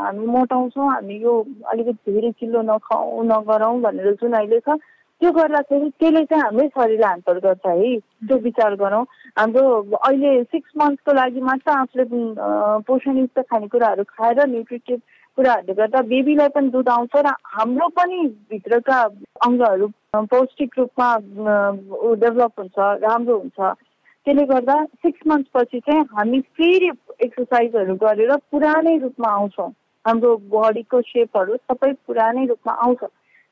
हामी 0.00 0.26
मोटाउँछौँ 0.26 0.88
हामी 0.90 1.16
यो 1.22 1.34
अलिकति 1.70 2.12
धेरै 2.12 2.30
किलो 2.40 2.62
नखाउँ 2.62 3.24
नगराउँ 3.26 3.80
भनेर 3.80 4.14
जुन 4.16 4.32
अहिले 4.32 4.60
छ 4.60 4.80
त्यो 5.20 5.30
गर्दाखेरि 5.36 5.88
त्यसले 6.00 6.24
चाहिँ 6.24 6.42
हाम्रै 6.42 6.66
शरीरलाई 6.68 7.10
हान्तर 7.10 7.38
गर्छ 7.44 7.66
है। 7.66 7.96
त्यो 8.26 8.36
विचार 8.44 8.74
गरौँ। 8.82 9.04
हाम्रो 9.38 9.64
अहिले 10.00 10.32
सिक्स 10.44 10.70
मन्थको 10.80 11.12
लागि 11.12 11.40
मात्र 11.48 11.70
आफूले 11.72 12.04
पोषणयुक्त 12.88 13.38
खानेकुराहरू 13.50 14.04
खाएर 14.16 14.38
न्युट्रिटिभ 14.48 15.00
कुराहरूले 15.38 15.74
गर्दा 15.80 16.00
बेबीलाई 16.12 16.48
पनि 16.56 16.68
दुध 16.72 16.88
आउँछ 16.88 17.16
र 17.26 17.34
हाम्रो 17.56 17.88
पनि 18.00 18.18
भित्रका 18.50 18.98
अङ्गहरू 19.46 19.86
पौष्टिक 20.32 20.70
रूपमा 20.78 21.08
डेभलप 22.24 22.52
हुन्छ 22.58 22.78
राम्रो 23.04 23.36
हुन्छ। 23.38 23.60
त्यसले 24.26 24.44
गर्दा 24.46 24.76
सिक्स 25.04 25.20
मन्थपछि 25.28 25.78
चाहिँ 25.80 26.02
हामी 26.16 26.40
फेरि 26.56 26.90
एक्सर्साइजहरू 27.24 27.94
गरेर 28.02 28.36
पुरानै 28.50 28.96
रूपमा 29.04 29.28
आउँछौँ। 29.36 29.70
हाम्रो 30.04 30.36
बडीको 30.52 31.00
सेपहरू 31.12 31.56
सबै 31.68 31.92
पुरानै 32.08 32.46
रूपमा 32.46 32.72
आउँछ। 32.84 33.04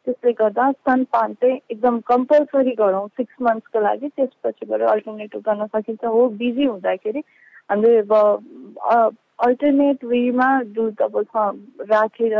त्यसले 0.08 0.32
गर्दा 0.34 0.70
स्तनपान 0.72 1.32
चाहिँ 1.34 1.56
एकदम 1.70 1.98
कम्पलसरी 2.06 2.74
गरौँ 2.74 3.06
सिक्स 3.10 3.34
मन्थ्सको 3.42 3.80
लागि 3.80 4.08
त्यसपछिबाट 4.10 4.82
अल्टरनेटिभ 4.88 5.40
गर्न 5.44 5.66
सकिन्छ 5.68 6.04
हो 6.06 6.28
बिजी 6.38 6.64
हुँदाखेरि 6.64 7.22
हामीले 7.70 7.98
अब 7.98 9.16
अल्टरनेट 9.38 10.04
वेमा 10.06 10.48
दुध 10.72 11.02
अब 11.02 11.18
राखेर 11.90 12.36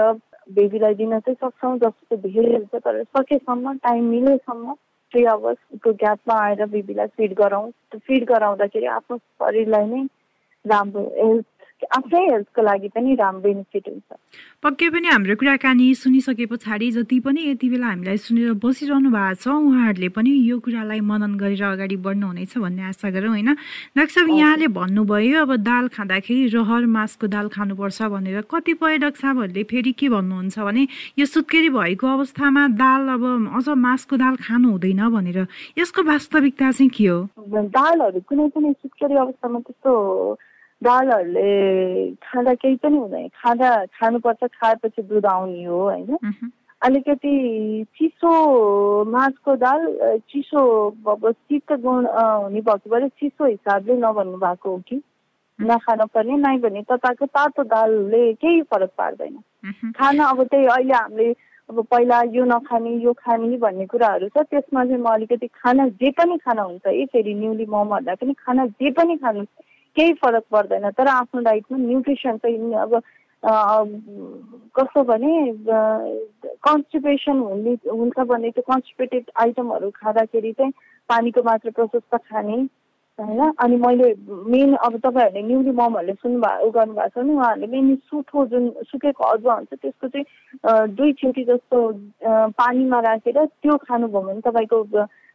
बेबीलाई 0.50 0.94
दिन 0.94 1.18
चाहिँ 1.18 1.37
सक्छौँ 1.37 1.76
जस्तो 1.78 2.16
धेरै 2.18 2.54
हुन्छ 2.54 2.81
तर 2.81 3.02
सकेसम्म 3.11 3.76
टाइम 3.78 4.04
मिलेसम्म 4.07 4.74
थ्री 5.12 5.24
आवर्सको 5.26 5.92
ग्यापमा 5.98 6.40
आएर 6.40 6.64
बेबीलाई 6.68 7.07
फिड 7.16 7.35
गराउँ 7.35 7.70
फिड 7.98 8.24
गराउँदाखेरि 8.24 8.87
आफ्नो 8.94 9.16
शरीरलाई 9.18 9.87
नै 9.87 10.02
राम्रो 10.64 11.04
हेल्थ 11.18 11.58
आफ्नै 11.86 12.20
हेल्थको 12.30 12.62
लागि 12.62 12.88
पनि 12.94 13.14
राम्रो 13.14 13.42
बेनिफिट 13.42 13.88
हुन्छ। 13.88 14.08
पक्कै 14.62 14.88
पनि 14.90 15.08
हाम्रो 15.08 15.34
कुराकानी 15.38 15.86
सुनिसके 15.94 16.46
पछाडि 16.46 16.90
जति 16.90 17.18
पनि 17.20 17.40
यति 17.48 17.68
बेला 17.70 17.86
हामीलाई 17.86 18.16
सुनेर 18.18 18.52
बसिरहनु 18.58 19.10
भएको 19.10 19.34
छ 19.38 19.48
उहाँहरूले 19.48 20.08
पनि 20.10 20.30
यो 20.50 20.58
कुरालाई 20.58 21.00
मनन 21.00 21.34
गरेर 21.38 21.62
अगाडि 21.64 21.96
बढ्नुहुनेछ 21.96 22.58
भन्ने 22.58 22.82
आशा 22.90 23.10
गरौँ 23.10 23.30
होइन? 23.30 23.54
डाक्टर 23.94 24.12
साहब 24.14 24.28
यहाँले 24.28 24.68
भन्नुभयो 24.74 25.42
अब 25.42 25.50
दाल 25.62 25.88
खाँदाखेरि 25.94 26.46
रहर 26.56 26.86
मासको 26.86 27.26
दाल 27.26 27.48
खानुपर्छ 27.54 28.02
भनेर। 28.02 28.40
कतिपय 28.50 28.98
डाक्टर 28.98 29.20
साहबहरूले 29.22 29.62
फेरि 29.70 29.92
के 29.94 30.08
भन्नुहुन्छ 30.08 30.58
भने 30.58 30.82
यो 31.18 31.26
सुत्केरी 31.26 31.70
भएको 31.70 32.06
अवस्थामा 32.06 32.62
दाल 32.74 33.08
अब 33.14 33.24
अझ 33.54 33.68
मासको 33.78 34.16
दाल 34.16 34.36
खानु 34.42 34.68
हुँदैन 34.70 35.02
भनेर। 35.08 35.46
यसको 35.78 36.02
वास्तविकता 36.02 36.70
चाहिँ 36.72 36.90
के 36.90 37.06
हो? 37.06 37.18
दालहरू 37.78 38.20
कुनै 38.28 38.48
पनि 38.50 38.72
सुत्केरी 38.82 39.14
अवस्थामा 39.14 39.58
त्यस्तो 39.60 39.92
दालहरूले 40.82 42.14
खाँदा 42.22 42.54
केही 42.54 42.76
पनि 42.76 42.96
हुँदैन 42.96 43.28
खाँदा 43.34 43.70
खानुपर्छ 43.90 44.44
खाएपछि 44.52 45.02
दुध 45.04 45.26
आउने 45.26 45.64
हो 45.64 45.82
होइन 45.82 46.50
अलिकति 46.82 47.34
चिसो 47.98 48.32
माछको 49.04 49.54
दाल 49.56 49.86
चिसो 50.30 50.62
अब 51.06 51.30
शीत 51.30 51.72
गुण 51.74 52.06
हुने 52.06 52.60
भएको 52.60 52.90
भएर 52.90 53.08
चिसो 53.10 53.46
हिसाबले 53.46 53.96
नभन्नु 53.98 54.38
भएको 54.38 54.70
हो 54.70 54.78
कि 54.88 55.02
नखान 55.58 56.04
पर्ने 56.06 56.36
नै 56.38 56.56
भने 56.58 56.82
तपाईँको 56.82 57.26
तातो 57.28 57.62
दालले 57.64 58.32
केही 58.34 58.62
फरक 58.62 58.90
पार्दैन 58.98 59.38
खाना 59.92 60.24
अब 60.24 60.42
त्यही 60.44 60.66
अहिले 60.66 60.94
हामीले 60.94 61.30
अब 61.68 61.82
पहिला 61.84 62.22
यो 62.30 62.44
नखाने 62.46 62.94
यो 62.96 63.12
खाने 63.18 63.56
भन्ने 63.58 63.86
कुराहरू 63.86 64.28
छ 64.28 64.46
त्यसमा 64.46 64.84
चाहिँ 64.84 65.02
म 65.02 65.10
अलिकति 65.10 65.46
खाना 65.48 65.88
जे 65.96 66.10
पनि 66.14 66.36
खाना 66.38 66.62
हुन्छ 66.62 66.86
है 66.86 67.04
फेरि 67.06 67.34
न्युली 67.34 67.66
मोमोहरूलाई 67.66 68.16
पनि 68.16 68.32
खाना 68.38 68.66
जे 68.78 68.90
पनि 68.90 69.16
खानु 69.16 69.44
केही 69.98 70.12
फरक 70.22 70.44
पर्दैन 70.52 70.90
तर 70.90 71.08
आफ्नो 71.11 71.40
डाइटमा 71.42 71.78
न्युट्रिसन 71.78 72.37
चाहिँ 72.37 72.74
अब 72.82 73.00
कस्तो 74.76 75.02
भने 75.04 75.32
कन्स्टिपेसन 76.62 77.38
हुने 77.38 77.76
हुन्छ 77.90 78.26
भने 78.26 78.50
त्यो 78.50 78.62
कन्स्टिपेटेड 78.62 79.30
आइटमहरू 79.40 79.90
खाँदाखेरि 79.90 80.52
चाहिँ 80.52 80.72
पानीको 81.08 81.42
मात्र 81.42 81.70
प्रशस्त 81.70 82.16
खाने 82.16 82.56
होइन? 83.18 83.40
अनि 83.58 83.76
मैले 83.76 84.14
मेन 84.50 84.74
अब 84.76 84.96
तपाईँहरूले 84.96 85.42
न्युली 85.42 85.70
ममहरूले 85.70 86.12
सुन्नुभयो 86.12 86.70
गर्नुभएको 86.70 87.08
छ 87.08 87.18
भने 87.18 87.34
उहाँहरूले 87.34 87.66
मेन 87.66 87.94
सुठो 88.11 88.46
जुन 88.46 88.68
सुकेको 88.90 89.24
अदुवा 89.24 89.54
हुन्छ 89.54 89.74
त्यसको 89.74 90.08
चाहिँ 90.08 90.88
दुई 90.94 91.12
छिटी 91.12 91.44
जस्तो 91.44 91.78
पानीमा 92.58 93.00
राखेर 93.00 93.44
त्यो 93.44 93.76
खानुभयो 93.87 94.22
भने 94.22 94.40
तपाईँको 94.40 94.82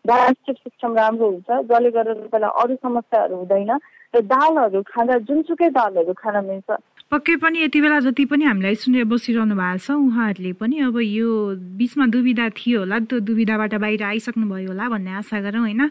डाइजेस्टिभ 0.05 0.55
सिस्टम 0.55 0.95
राम्रो 0.95 1.27
हुन्छ 1.29 1.49
जसले 1.63 1.91
गर्दा 1.91 2.13
तपाईँलाई 2.13 2.51
अरू 2.61 2.75
समस्याहरू 2.75 3.35
हुँदैन 3.35 3.71
र 4.13 4.21
दालहरू 4.27 4.81
खाँदा 4.83 5.17
जुनसुकै 5.27 5.69
दालहरू 5.71 6.13
खान 6.13 6.35
मिल्छ। 6.45 6.69
पक्कै 7.13 7.35
पनि 7.45 7.61
यति 7.61 7.79
बेला 7.81 7.99
जति 8.09 8.23
पनि 8.25 8.43
हामीलाई 8.43 8.75
सुनेर 8.81 9.03
बसिरहनु 9.05 9.53
भएको 9.53 9.77
छ 9.85 9.93
उहाँहरूले 9.93 10.51
पनि 10.57 10.79
अब 10.89 10.97
यो 10.97 11.29
बिचमा 11.77 12.05
दुविधा 12.09 12.49
थियो 12.57 12.79
होला 12.79 12.97
त्यो 13.05 13.19
दुविधाबाट 13.21 13.73
बाहिर 13.77 14.03
आइसक्नु 14.03 14.45
भयो 14.49 14.73
होला 14.73 14.89
भन्ने 14.89 15.11
आशा 15.21 15.37
गरौँ 15.45 15.61
होइन? 15.61 15.81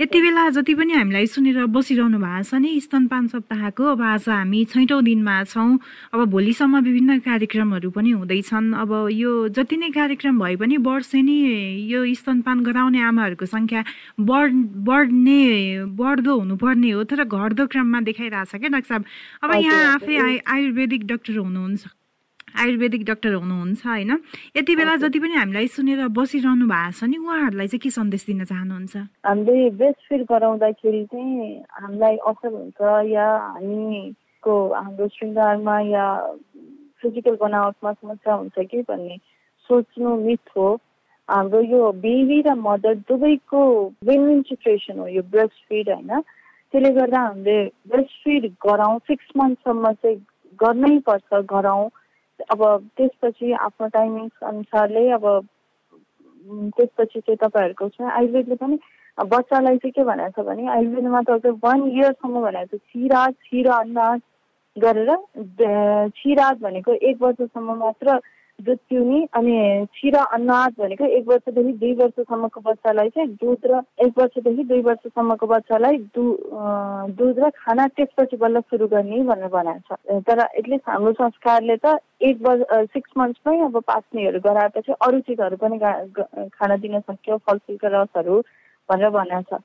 यति 0.00 0.18
बेला 0.24 0.48
जति 0.56 0.74
पनि 0.80 0.92
हामीलाई 0.96 1.26
सुनेर 1.36 1.68
बसिरहनु 1.68 2.18
भएको 2.24 2.42
छ 2.48 2.54
नि 2.64 2.80
स्तनपान 2.80 3.26
सप्ताहको 3.28 3.84
अब 3.92 4.00
आज 4.00 4.28
हामी 4.32 4.64
छैटौँ 4.72 5.02
दिनमा 5.04 5.36
छौँ 5.52 5.68
अब 6.16 6.24
भोलिसम्म 6.32 6.80
विभिन्न 6.80 7.18
कार्यक्रमहरू 7.28 7.90
पनि 7.92 8.10
हुँदैछन्। 8.16 8.72
अब 8.80 8.90
यो 9.12 9.32
जति 9.52 9.76
नै 9.76 9.90
कार्यक्रम 9.92 10.40
भए 10.40 10.56
पनि 10.64 10.76
वर्षे 10.80 11.20
नै 11.20 11.36
यो 11.92 12.00
स्तनपान 12.24 12.64
गराउने 12.64 13.00
आमाहरूको 13.04 13.46
सङ्ख्या 13.52 13.84
बढ 14.16 14.48
बढ्ने 14.88 15.44
बढ्दो 16.00 16.38
हुनुपर्ने 16.40 16.90
हो 16.96 17.04
तर 17.04 17.24
घट्दो 17.28 17.66
क्रममा 17.68 18.00
देखाइरहेछ 18.08 18.56
क्या 18.56 18.72
डाक्टर 18.72 18.88
साहब? 18.88 19.04
अब 19.44 19.54
यहाँ 19.60 19.94
आफै 19.94 20.16
आयु 20.48 20.69
आयुर्वेदिक 20.70 21.06
डक्टर 21.06 21.36
हुनुहुन्छ 21.36 21.82
आयुर्वेदिक 22.62 23.02
डक्टर 23.04 23.32
हुनुहुन्छ 23.34 23.86
होइन? 23.86 24.10
यति 24.56 24.74
बेला 24.78 24.94
जति 25.02 25.18
पनि 25.18 25.34
हामीलाई 25.34 25.66
सुनेर 25.66 26.06
बसिरहनु 26.14 26.66
भएको 26.70 26.94
छ 26.94 27.10
नि 27.10 27.16
उहाँहरूलाई 27.18 27.66
चाहिँ 27.66 27.82
के 27.82 27.90
सन्देश 27.90 28.22
दिन 28.26 28.44
चाहनुहुन्छ? 28.46 28.94
हामीले 29.26 29.70
ब्रेस्ट 29.78 30.00
फिड 30.08 30.22
गराउँदाखेरि 30.30 31.04
चाहिँ 31.10 31.58
हामीलाई 31.74 32.16
असर 32.30 32.52
हुन्छ 32.54 32.78
या 33.10 33.26
हामीको 33.50 34.54
हाम्रो 34.74 35.08
श्रृङ्गारमा 35.10 35.76
या 35.90 36.06
फिजिकल 37.02 37.34
बनावटमा 37.42 37.92
समस्या 37.92 38.34
हुन्छ 38.34 38.56
कि 38.70 38.82
भन्ने 38.86 39.16
सोच्नु 39.70 40.16
मिथ 40.26 40.54
हो। 40.56 40.68
हाम्रो 41.28 41.60
यो 41.66 41.82
बेबी 41.98 42.40
र 42.46 42.54
मदर 42.54 42.94
दुवैको 43.10 43.62
विन 44.06 44.42
सिचुएसन 44.46 44.98
हो 44.98 45.06
यो 45.18 45.22
ब्रेस्ट 45.34 45.58
फिड 45.68 45.88
होइन? 45.90 46.22
त्यसले 46.70 46.90
गर्दा 46.94 47.20
हामीले 47.26 47.58
ब्रेस्ट 47.90 48.14
फिड 48.24 48.42
गराउँ 48.66 48.98
सिक्स 49.10 49.26
मन्थसम्म 49.36 49.92
चाहिँ 50.02 50.18
गर्नै 50.60 50.98
पर्छ 51.00 51.42
गराउँ 51.46 51.88
अब 52.50 52.62
त्यसपछि 52.96 53.52
आफ्नो 53.60 53.88
टाइमिङ्स 53.88 54.44
अनुसारले 54.44 55.08
अब 55.10 55.26
त्यसपछि 56.76 57.20
चाहिँ 57.20 57.36
तपाईँहरूको 57.36 57.88
छ 57.88 58.10
आयुर्वेदले 58.12 58.54
पनि 58.56 58.78
बच्चालाई 59.18 59.76
चाहिँ 59.76 59.92
के 59.92 60.04
भनेको 60.04 60.42
छ 60.42 60.46
भने 60.46 60.66
आयुर्वेदमा 60.70 61.22
त 61.22 61.54
वान 61.64 61.82
इयरसम्म 61.90 62.40
भनेको 62.40 62.76
छ 62.76 62.80
सिराज 62.82 63.32
छिरा 63.44 63.74
अन्दाज 63.78 64.20
गरेर 64.76 65.10
छिराज 66.16 66.60
भनेको 66.60 66.92
एक 67.02 67.22
वर्षसम्म 67.22 67.78
मात्र 67.78 68.18
दुध 68.60 68.78
पिउने 68.88 69.18
अनि 69.34 69.86
छिरा 69.94 70.22
अन्नाज 70.36 70.72
भनेको 70.78 71.04
एक 71.16 71.28
वर्षदेखि 71.28 71.72
दुई 71.80 71.92
वर्षसम्मको 72.00 72.60
बच्चालाई 72.60 73.08
चाहिँ 73.08 73.28
दुध 73.42 73.66
र 73.66 73.80
एक 74.04 74.18
वर्षदेखि 74.18 74.64
दुई 74.64 74.80
वर्षसम्मको 74.82 75.46
बच्चालाई 75.46 75.98
दु 76.16 76.24
दुध 77.18 77.38
र 77.38 77.50
खाना 77.56 77.86
त्यसपछि 77.96 78.36
बल्ल 78.36 78.60
सुरु 78.60 78.86
गर्ने 78.88 79.22
भनेर 79.24 79.48
बनाएको 79.48 79.94
छ। 79.94 80.22
तर 80.28 80.46
एटलिस्ट 80.58 80.88
हाम्रो 80.88 81.12
संस्कारले 81.20 81.76
त 81.84 81.98
एक 82.22 82.36
वर्ष 82.42 82.62
सिक्स 82.92 83.10
मन्थमै 83.18 83.58
अब 83.64 83.80
पास्नेहरू 83.82 84.40
गराएपछि 84.40 84.92
अरू 85.00 85.20
चिजहरू 85.28 85.56
पनि 85.56 85.78
खान 85.78 86.80
दिन 86.80 86.98
सक्यो 87.00 87.36
फलफुलका 87.46 87.88
रसहरू 87.96 88.40
भनेर 88.88 89.10
भनेको 89.10 89.56
छ। 89.56 89.62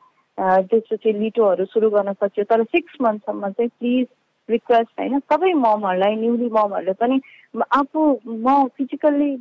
त्यसपछि 0.68 1.12
लिटोहरू 1.20 1.66
सुरु 1.66 1.90
गर्न 1.90 2.14
सक्यो। 2.14 2.44
तर 2.44 2.64
सिक्स 2.76 3.02
मन्थसम्म 3.02 3.50
चाहिँ 3.50 3.70
प्लिज 3.80 4.08
रिक्वेस्ट 4.50 5.00
होइन 5.00 5.20
सबै 5.20 5.52
ममहरूलाई 5.54 6.16
न्युली 6.16 6.50
ममहरूले 6.54 6.94
पनि 6.94 7.16
आफू 7.56 8.02
म 8.28 8.68
फिजिकल्ली 8.78 9.32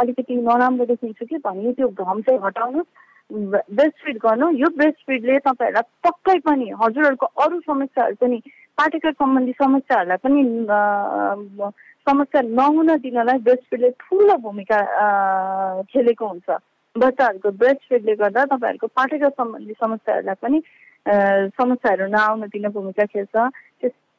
अलिकति 0.00 0.34
नराम्रो 0.36 0.84
देखिन्छु 0.86 1.26
कि 1.26 1.36
भन्ने 1.44 1.72
त्यो 1.72 1.88
घाम 1.88 2.20
चाहिँ 2.22 2.40
हटाउनु 2.44 2.82
ब्रेस्ट 3.30 4.04
फिड 4.04 4.18
गर्नु। 4.22 4.50
यो 4.58 4.68
ब्रेस्ट 4.76 5.00
फिडले 5.06 5.38
तपाईँहरूलाई 5.46 5.86
पक्कै 6.04 6.38
पनि 6.46 6.70
हजुरहरूको 6.82 7.26
अरू 7.26 7.60
समस्याहरू 7.60 8.16
पनि 8.20 8.38
पाठ्यक्रम 8.78 9.14
सम्बन्धी 9.18 9.52
समस्याहरूलाई 9.62 10.18
पनि 10.24 10.40
समस्या 12.06 12.40
नहुन 12.42 12.88
दिनलाई 13.02 13.38
ब्रेस्ट 13.46 13.64
फिडले 13.70 13.90
ठुलो 14.00 14.36
भूमिका 14.44 14.78
खेलेको 15.90 16.26
हुन्छ। 16.26 16.48
बच्चाहरूको 16.96 17.50
ब्रेस्ट 17.60 17.88
फिडले 17.88 18.14
गर्दा 18.16 18.44
तपाईँहरूको 18.52 18.86
पाठ्यक्रम 18.96 19.32
सम्बन्धी 19.40 19.74
समस्याहरूलाई 19.80 20.38
पनि 20.42 20.58
समस्याहरू 21.58 22.06
नआउन 22.10 22.40
दिन 22.52 22.68
भूमिका 22.68 23.04
खेल्छ। 23.04 23.36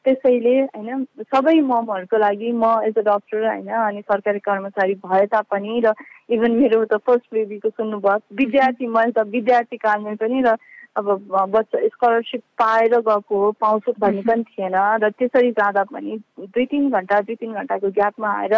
त्यसैले 0.08 0.54
होइन 0.60 1.04
सबै 1.26 1.54
ममहरूको 1.62 2.18
लागि 2.18 2.52
म 2.54 2.72
एज 2.84 2.98
अ 2.98 3.02
डक्टर 3.04 3.46
होइन 3.46 3.68
अनि 3.78 4.00
सरकारी 4.02 4.38
कर्मचारी 4.44 4.94
भए 5.04 5.26
तापनि 5.26 5.80
र 5.84 5.92
इभन 6.30 6.52
मेरो 6.52 6.84
त 6.84 6.98
फर्स्ट 7.06 7.34
बेबीको 7.34 7.70
सुन्नुभयो 7.70 8.36
विद्यार्थी 8.36 8.86
मैले 8.86 9.12
त 9.12 9.26
विद्यार्थी 9.28 9.76
कालमै 9.78 10.14
पनि 10.16 10.42
र 10.42 10.56
अब 10.96 11.10
बच्चा 11.50 11.80
स्कलरसिप 11.86 12.42
पाएर 12.58 12.94
गएको 13.00 13.40
हो 13.40 13.50
पाउँछु 13.60 13.92
भन्ने 14.00 14.22
पनि 14.22 14.44
थिएन 14.48 14.76
र 15.02 15.10
त्यसरी 15.18 15.50
जाँदा 15.50 15.84
पनि 15.90 16.16
दुई 16.38 16.66
तिन 16.66 16.90
घन्टा 16.90 17.20
दुई 17.20 17.36
तिन 17.36 17.52
घन्टाको 17.54 17.90
ग्यापमा 17.90 18.32
आएर 18.38 18.54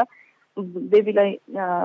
बेबीलाई 0.92 1.36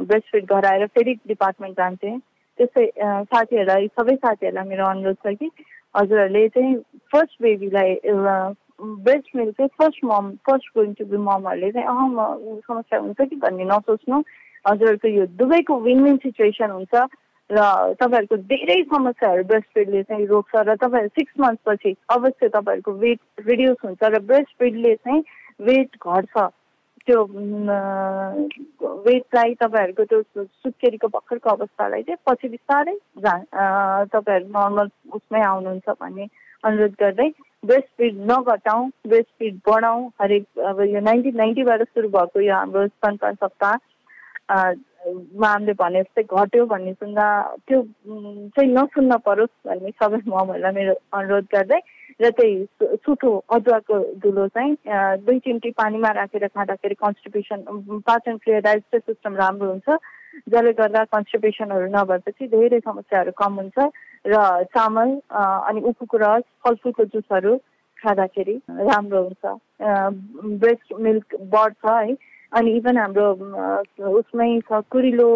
ब्रेस्ट 0.10 0.32
फिड 0.32 0.46
गराएर 0.46 0.86
फेरि 0.88 1.14
डिपार्टमेन्ट 1.28 1.78
जान्थेँ। 1.78 2.18
त्यसै 2.60 2.86
साथीहरूलाई 3.32 3.88
सबै 4.00 4.16
साथीहरूलाई 4.16 4.68
मेरो 4.68 4.86
अनुरोध 4.86 5.18
छ 5.26 5.36
कि 5.40 5.50
हजुरहरूले 5.96 6.48
चाहिँ 6.50 6.76
फर्स्ट 7.12 7.42
बेबीलाई 7.42 7.96
ब्रेस्ट 8.80 9.36
मिल्क 9.36 9.56
चाहिँ 9.58 9.70
first 9.80 10.04
mom 10.04 10.32
first 10.46 10.68
going 10.78 10.94
to 10.94 11.06
be 11.06 11.18
ममहरूले 11.18 11.72
चाहिँ 11.72 11.88
अह 11.88 12.02
म 12.08 12.60
समस्या 12.68 13.00
हुन्छ 13.00 13.22
कि 13.22 13.36
भन्ने 13.36 13.66
नसोच्नु 13.66 14.20
हजुरहरूको 14.66 15.08
यो 15.08 15.26
दुवैको 15.36 15.80
विन 15.80 16.04
विन 16.04 16.18
सिचुएसन 16.18 16.72
हुन्छ 16.72 17.06
र 17.50 17.62
तपाईँहरूको 17.94 18.38
धेरै 18.46 18.82
समस्याहरू 18.84 19.44
ब्रेस्ट 19.44 19.68
फिडले 19.74 20.04
चाहिँ 20.04 20.26
रोक्छ 20.26 20.56
र 20.58 20.76
तपाईँहरू 20.76 21.10
सिक्स 21.10 21.40
मन्थपछि 21.40 21.96
अवश्य 22.10 22.50
तपाईँहरूको 22.50 22.92
वेट 22.98 23.48
रिड्युस 23.48 23.78
हुन्छ 23.86 24.04
र 24.04 24.20
ब्रेस्ट 24.24 24.58
फिडले 24.60 24.96
चाहिँ 24.98 25.24
वेट 25.62 25.98
घट्छ 26.04 26.48
त्यो 27.08 27.24
वेटलाई 29.06 29.54
तपाईँहरूको 29.54 30.04
त्यो 30.04 30.22
सुत्केरीको 30.44 31.08
भर्खरको 31.08 31.50
अवस्थालाई 31.50 32.04
चाहिँ 32.04 32.24
पछि 32.26 32.50
बिस्तारै 32.50 32.96
तपाईँहरू 33.22 34.48
नर्मल 34.50 34.90
उसमै 35.14 35.42
आउनुहुन्छ 35.42 35.90
भन्ने 36.00 36.28
अनुरोध 36.64 36.96
गर्दै 37.00 37.30
ब्रेस्ट 37.66 37.88
फिड 37.98 38.18
नघटाउँ 38.32 38.90
ब्रेस्ट 39.08 39.30
फिड 39.40 39.60
बढाउँ 39.68 40.10
हरेक 40.22 40.60
अब 40.66 40.82
यो 40.86 41.00
नाइन्टिन 41.02 41.38
नाइन्टीबाट 41.38 41.84
सुरु 41.86 42.10
भएको 42.10 42.42
यो 42.42 42.56
हाम्रो 42.56 42.88
स्तनपान 42.88 43.36
सप्ताह 43.36 43.76
हामीले 44.46 45.74
भने 45.74 46.02
जस्तै 46.02 46.24
घट्यो 46.26 46.66
भन्ने 46.66 46.94
सुन्दा 46.94 47.26
त्यो 47.68 47.82
चाहिँ 48.52 48.70
नसुन्न 48.72 49.18
परोस् 49.26 49.68
भन्ने 49.68 49.92
सबै 49.94 50.20
ममहरूलाई 50.28 50.74
मेरो 50.74 50.94
अनुरोध 51.14 51.46
गर्दै 51.52 51.80
र 52.20 52.30
त्यही 52.32 52.98
सुठो 52.98 53.32
अदुवाको 53.50 54.00
धुलो 54.20 54.48
चाहिँ 54.48 54.76
दुई 55.20 55.40
चिम्टी 55.40 55.72
पानीमा 55.74 56.12
राखेर 56.14 56.48
खाँदाखेरि 56.48 56.96
कन्स्टिपेसन 56.96 57.66
पाचन 58.02 58.38
क्रिया 58.38 58.60
डाइजेस्टिभ 58.62 59.02
सिस्टम 59.04 59.36
राम्रो 59.36 59.70
हुन्छ 59.70 59.98
जसले 60.48 60.74
गर्दा 60.74 61.04
कन्स्टिपेसनहरू 61.08 61.88
नभएपछि 61.92 62.48
धेरै 62.48 62.80
समस्याहरू 62.82 63.32
कम 63.38 63.54
हुन्छ 63.56 63.90
र 64.26 64.64
चामल 64.76 65.10
अनि 65.32 65.82
उखुको 65.90 66.18
रस 66.18 66.44
फलफुलको 66.66 67.04
जुसहरू 67.14 67.56
खाँदाखेरि 67.98 68.56
राम्रो 68.70 69.22
हुन्छ। 69.24 69.44
ब्रेस्ट 70.62 70.94
मिल्क 71.00 71.36
बढ्छ 71.54 71.86
है 71.86 72.16
अनि 72.58 72.72
इभन 72.78 72.98
हाम्रो 72.98 73.28
उसमै 74.20 74.50
छ 74.70 74.82
कुरिलो 74.92 75.30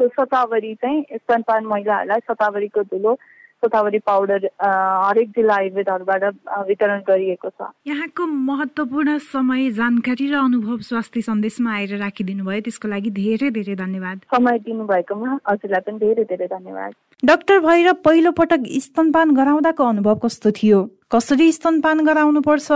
सतावरी 0.00 0.74
चाहिँ 0.82 1.04
स्तनपान 1.12 1.64
महिलाहरूलाई 1.66 2.20
सतावरीको 2.30 2.82
धुलो 2.92 3.14
गोदावरी 3.62 3.98
पाउडर 4.04 4.44
हरेक 4.60 5.28
जिल्ला 5.36 5.54
आयुर्वेदहरूबाट 5.56 6.22
वितरण 6.68 7.00
गरिएको 7.08 7.48
छ। 7.48 7.68
यहाँको 7.86 8.26
महत्त्वपूर्ण 8.26 9.16
समय 9.24 9.70
जानकारी 9.78 10.26
र 10.32 10.34
अनुभव 10.36 10.78
स्वास्थ्य 10.84 11.20
सन्देशमा 11.28 11.72
आएर 11.72 11.96
राखिदिनु 11.98 12.44
भयो 12.44 12.60
त्यसको 12.60 12.88
लागि 12.88 13.10
धेरै 13.10 13.50
धेरै 13.56 13.74
धन्यवाद। 13.74 14.16
समय 14.34 14.58
दिनुभएकोमा 14.68 15.38
हजुरलाई 15.48 15.80
पनि 15.80 15.98
धेरै 15.98 16.24
धेरै 16.28 16.46
धन्यवाद। 16.52 16.92
डाक्टर 17.22 17.58
भएर 17.60 17.92
पहिलो 18.02 18.30
पटक 18.32 18.62
स्तनपान 18.82 19.34
गराउँदाको 19.34 19.84
अनुभव 19.84 20.14
कस्तो 20.24 20.50
थियो? 20.50 20.80
कसरी 21.10 21.52
स्तनपान 21.52 22.00
गराउनुपर्छ? 22.04 22.68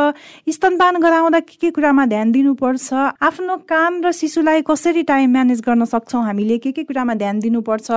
स्तनपान 0.48 0.96
गराउँदा 1.02 1.40
के 1.40 1.56
के 1.60 1.70
कुरामा 1.70 2.04
ध्यान 2.06 2.30
दिनुपर्छ? 2.32 2.92
आफ्नो 3.18 3.56
काम 3.66 4.00
र 4.04 4.12
शिशुलाई 4.12 4.62
कसरी 4.62 5.02
टाइम 5.02 5.32
म्यानेज 5.32 5.60
गर्न 5.60 5.84
सक्छौँ? 5.84 6.22
हामीले 6.24 6.58
के 6.58 6.72
के 6.72 6.84
कुरामा 6.84 7.14
ध्यान 7.14 7.40
दिनुपर्छ? 7.40 7.90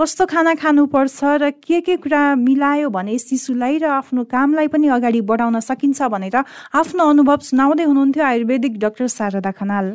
कस्तो 0.00 0.26
खाना 0.26 0.54
खानुपर्छ? 0.56 1.18
र 1.24 1.50
के 1.60 1.80
के 1.80 1.96
कुरा 2.00 2.22
मिलायो 2.40 2.88
भने 2.88 3.18
शिशुलाई 3.18 3.78
र 3.78 3.84
आफ्नो 4.00 4.24
कामलाई 4.32 4.68
पनि 4.72 4.88
अगाडि 4.96 5.20
बढाउन 5.20 5.60
सकिन्छ 5.60 6.02
भनेर 6.08 6.36
आफ्नो 6.72 7.04
अनुभव 7.04 7.38
सुनाउँदै 7.52 7.84
हुनुहुन्थ्यो 7.84 8.24
आयुर्वेदिक 8.24 8.78
doctor 8.80 9.06
Sharada 9.06 9.50
Khanal. 9.60 9.94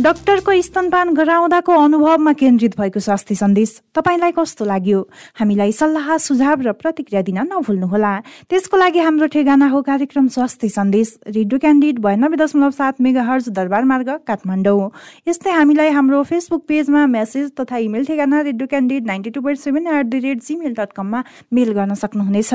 डाक्टरको 0.00 0.52
स्तनपान 0.62 1.12
गराउँदाको 1.14 1.72
अनुभवमा 1.76 2.32
केन्द्रित 2.32 2.76
भएको 2.80 3.00
स्वास्थ्य 3.00 3.34
सन्देश 3.34 3.70
तपाईँलाई 3.92 4.32
कस्तो 4.32 4.64
लाग्यो? 4.64 5.00
हामीलाई 5.36 5.72
सल्लाह 5.72 6.16
सुझाव 6.16 6.60
र 6.64 6.72
प्रतिक्रिया 6.80 7.22
दिन 7.22 7.38
नभुल्नुहोला। 7.52 8.12
त्यसको 8.48 8.76
लागि 8.76 8.98
हाम्रो 8.98 9.26
ठेगाना 9.28 9.68
हो 9.68 9.82
कार्यक्रम 9.84 10.28
स्वास्थ्य 10.32 10.68
सन्देश 10.68 11.08
रेडियो 11.28 11.58
क्यान्डिड 11.58 11.98
बयानब्बे 12.00 12.36
दशमलव 12.40 12.70
सात 12.72 13.00
मेगा 13.04 13.22
हर्ज 13.22 13.48
दरबार 13.52 13.84
मार्ग 13.84 14.08
काठमाडौँ। 14.24 14.90
यस्तै 15.28 15.50
हामीलाई 15.60 15.90
हाम्रो 15.92 16.22
फेसबुक 16.24 16.64
पेजमा 16.64 17.06
मेसेज 17.12 17.52
तथा 17.60 17.76
इमेल 17.76 18.04
ठेगाना 18.08 18.40
radio 18.48 18.66
candid 18.72 19.06
ninety 19.06 19.30
two 19.30 19.40
point 19.44 19.60
seven 19.60 19.86
at 19.92 20.06
the 20.08 20.24
rate 20.24 20.38
Gmail 20.40 20.72
dot 20.72 20.92
कममा 20.96 21.22
मेल 21.52 21.72
गर्न 21.76 21.94
सक्नुहुनेछ। 22.00 22.54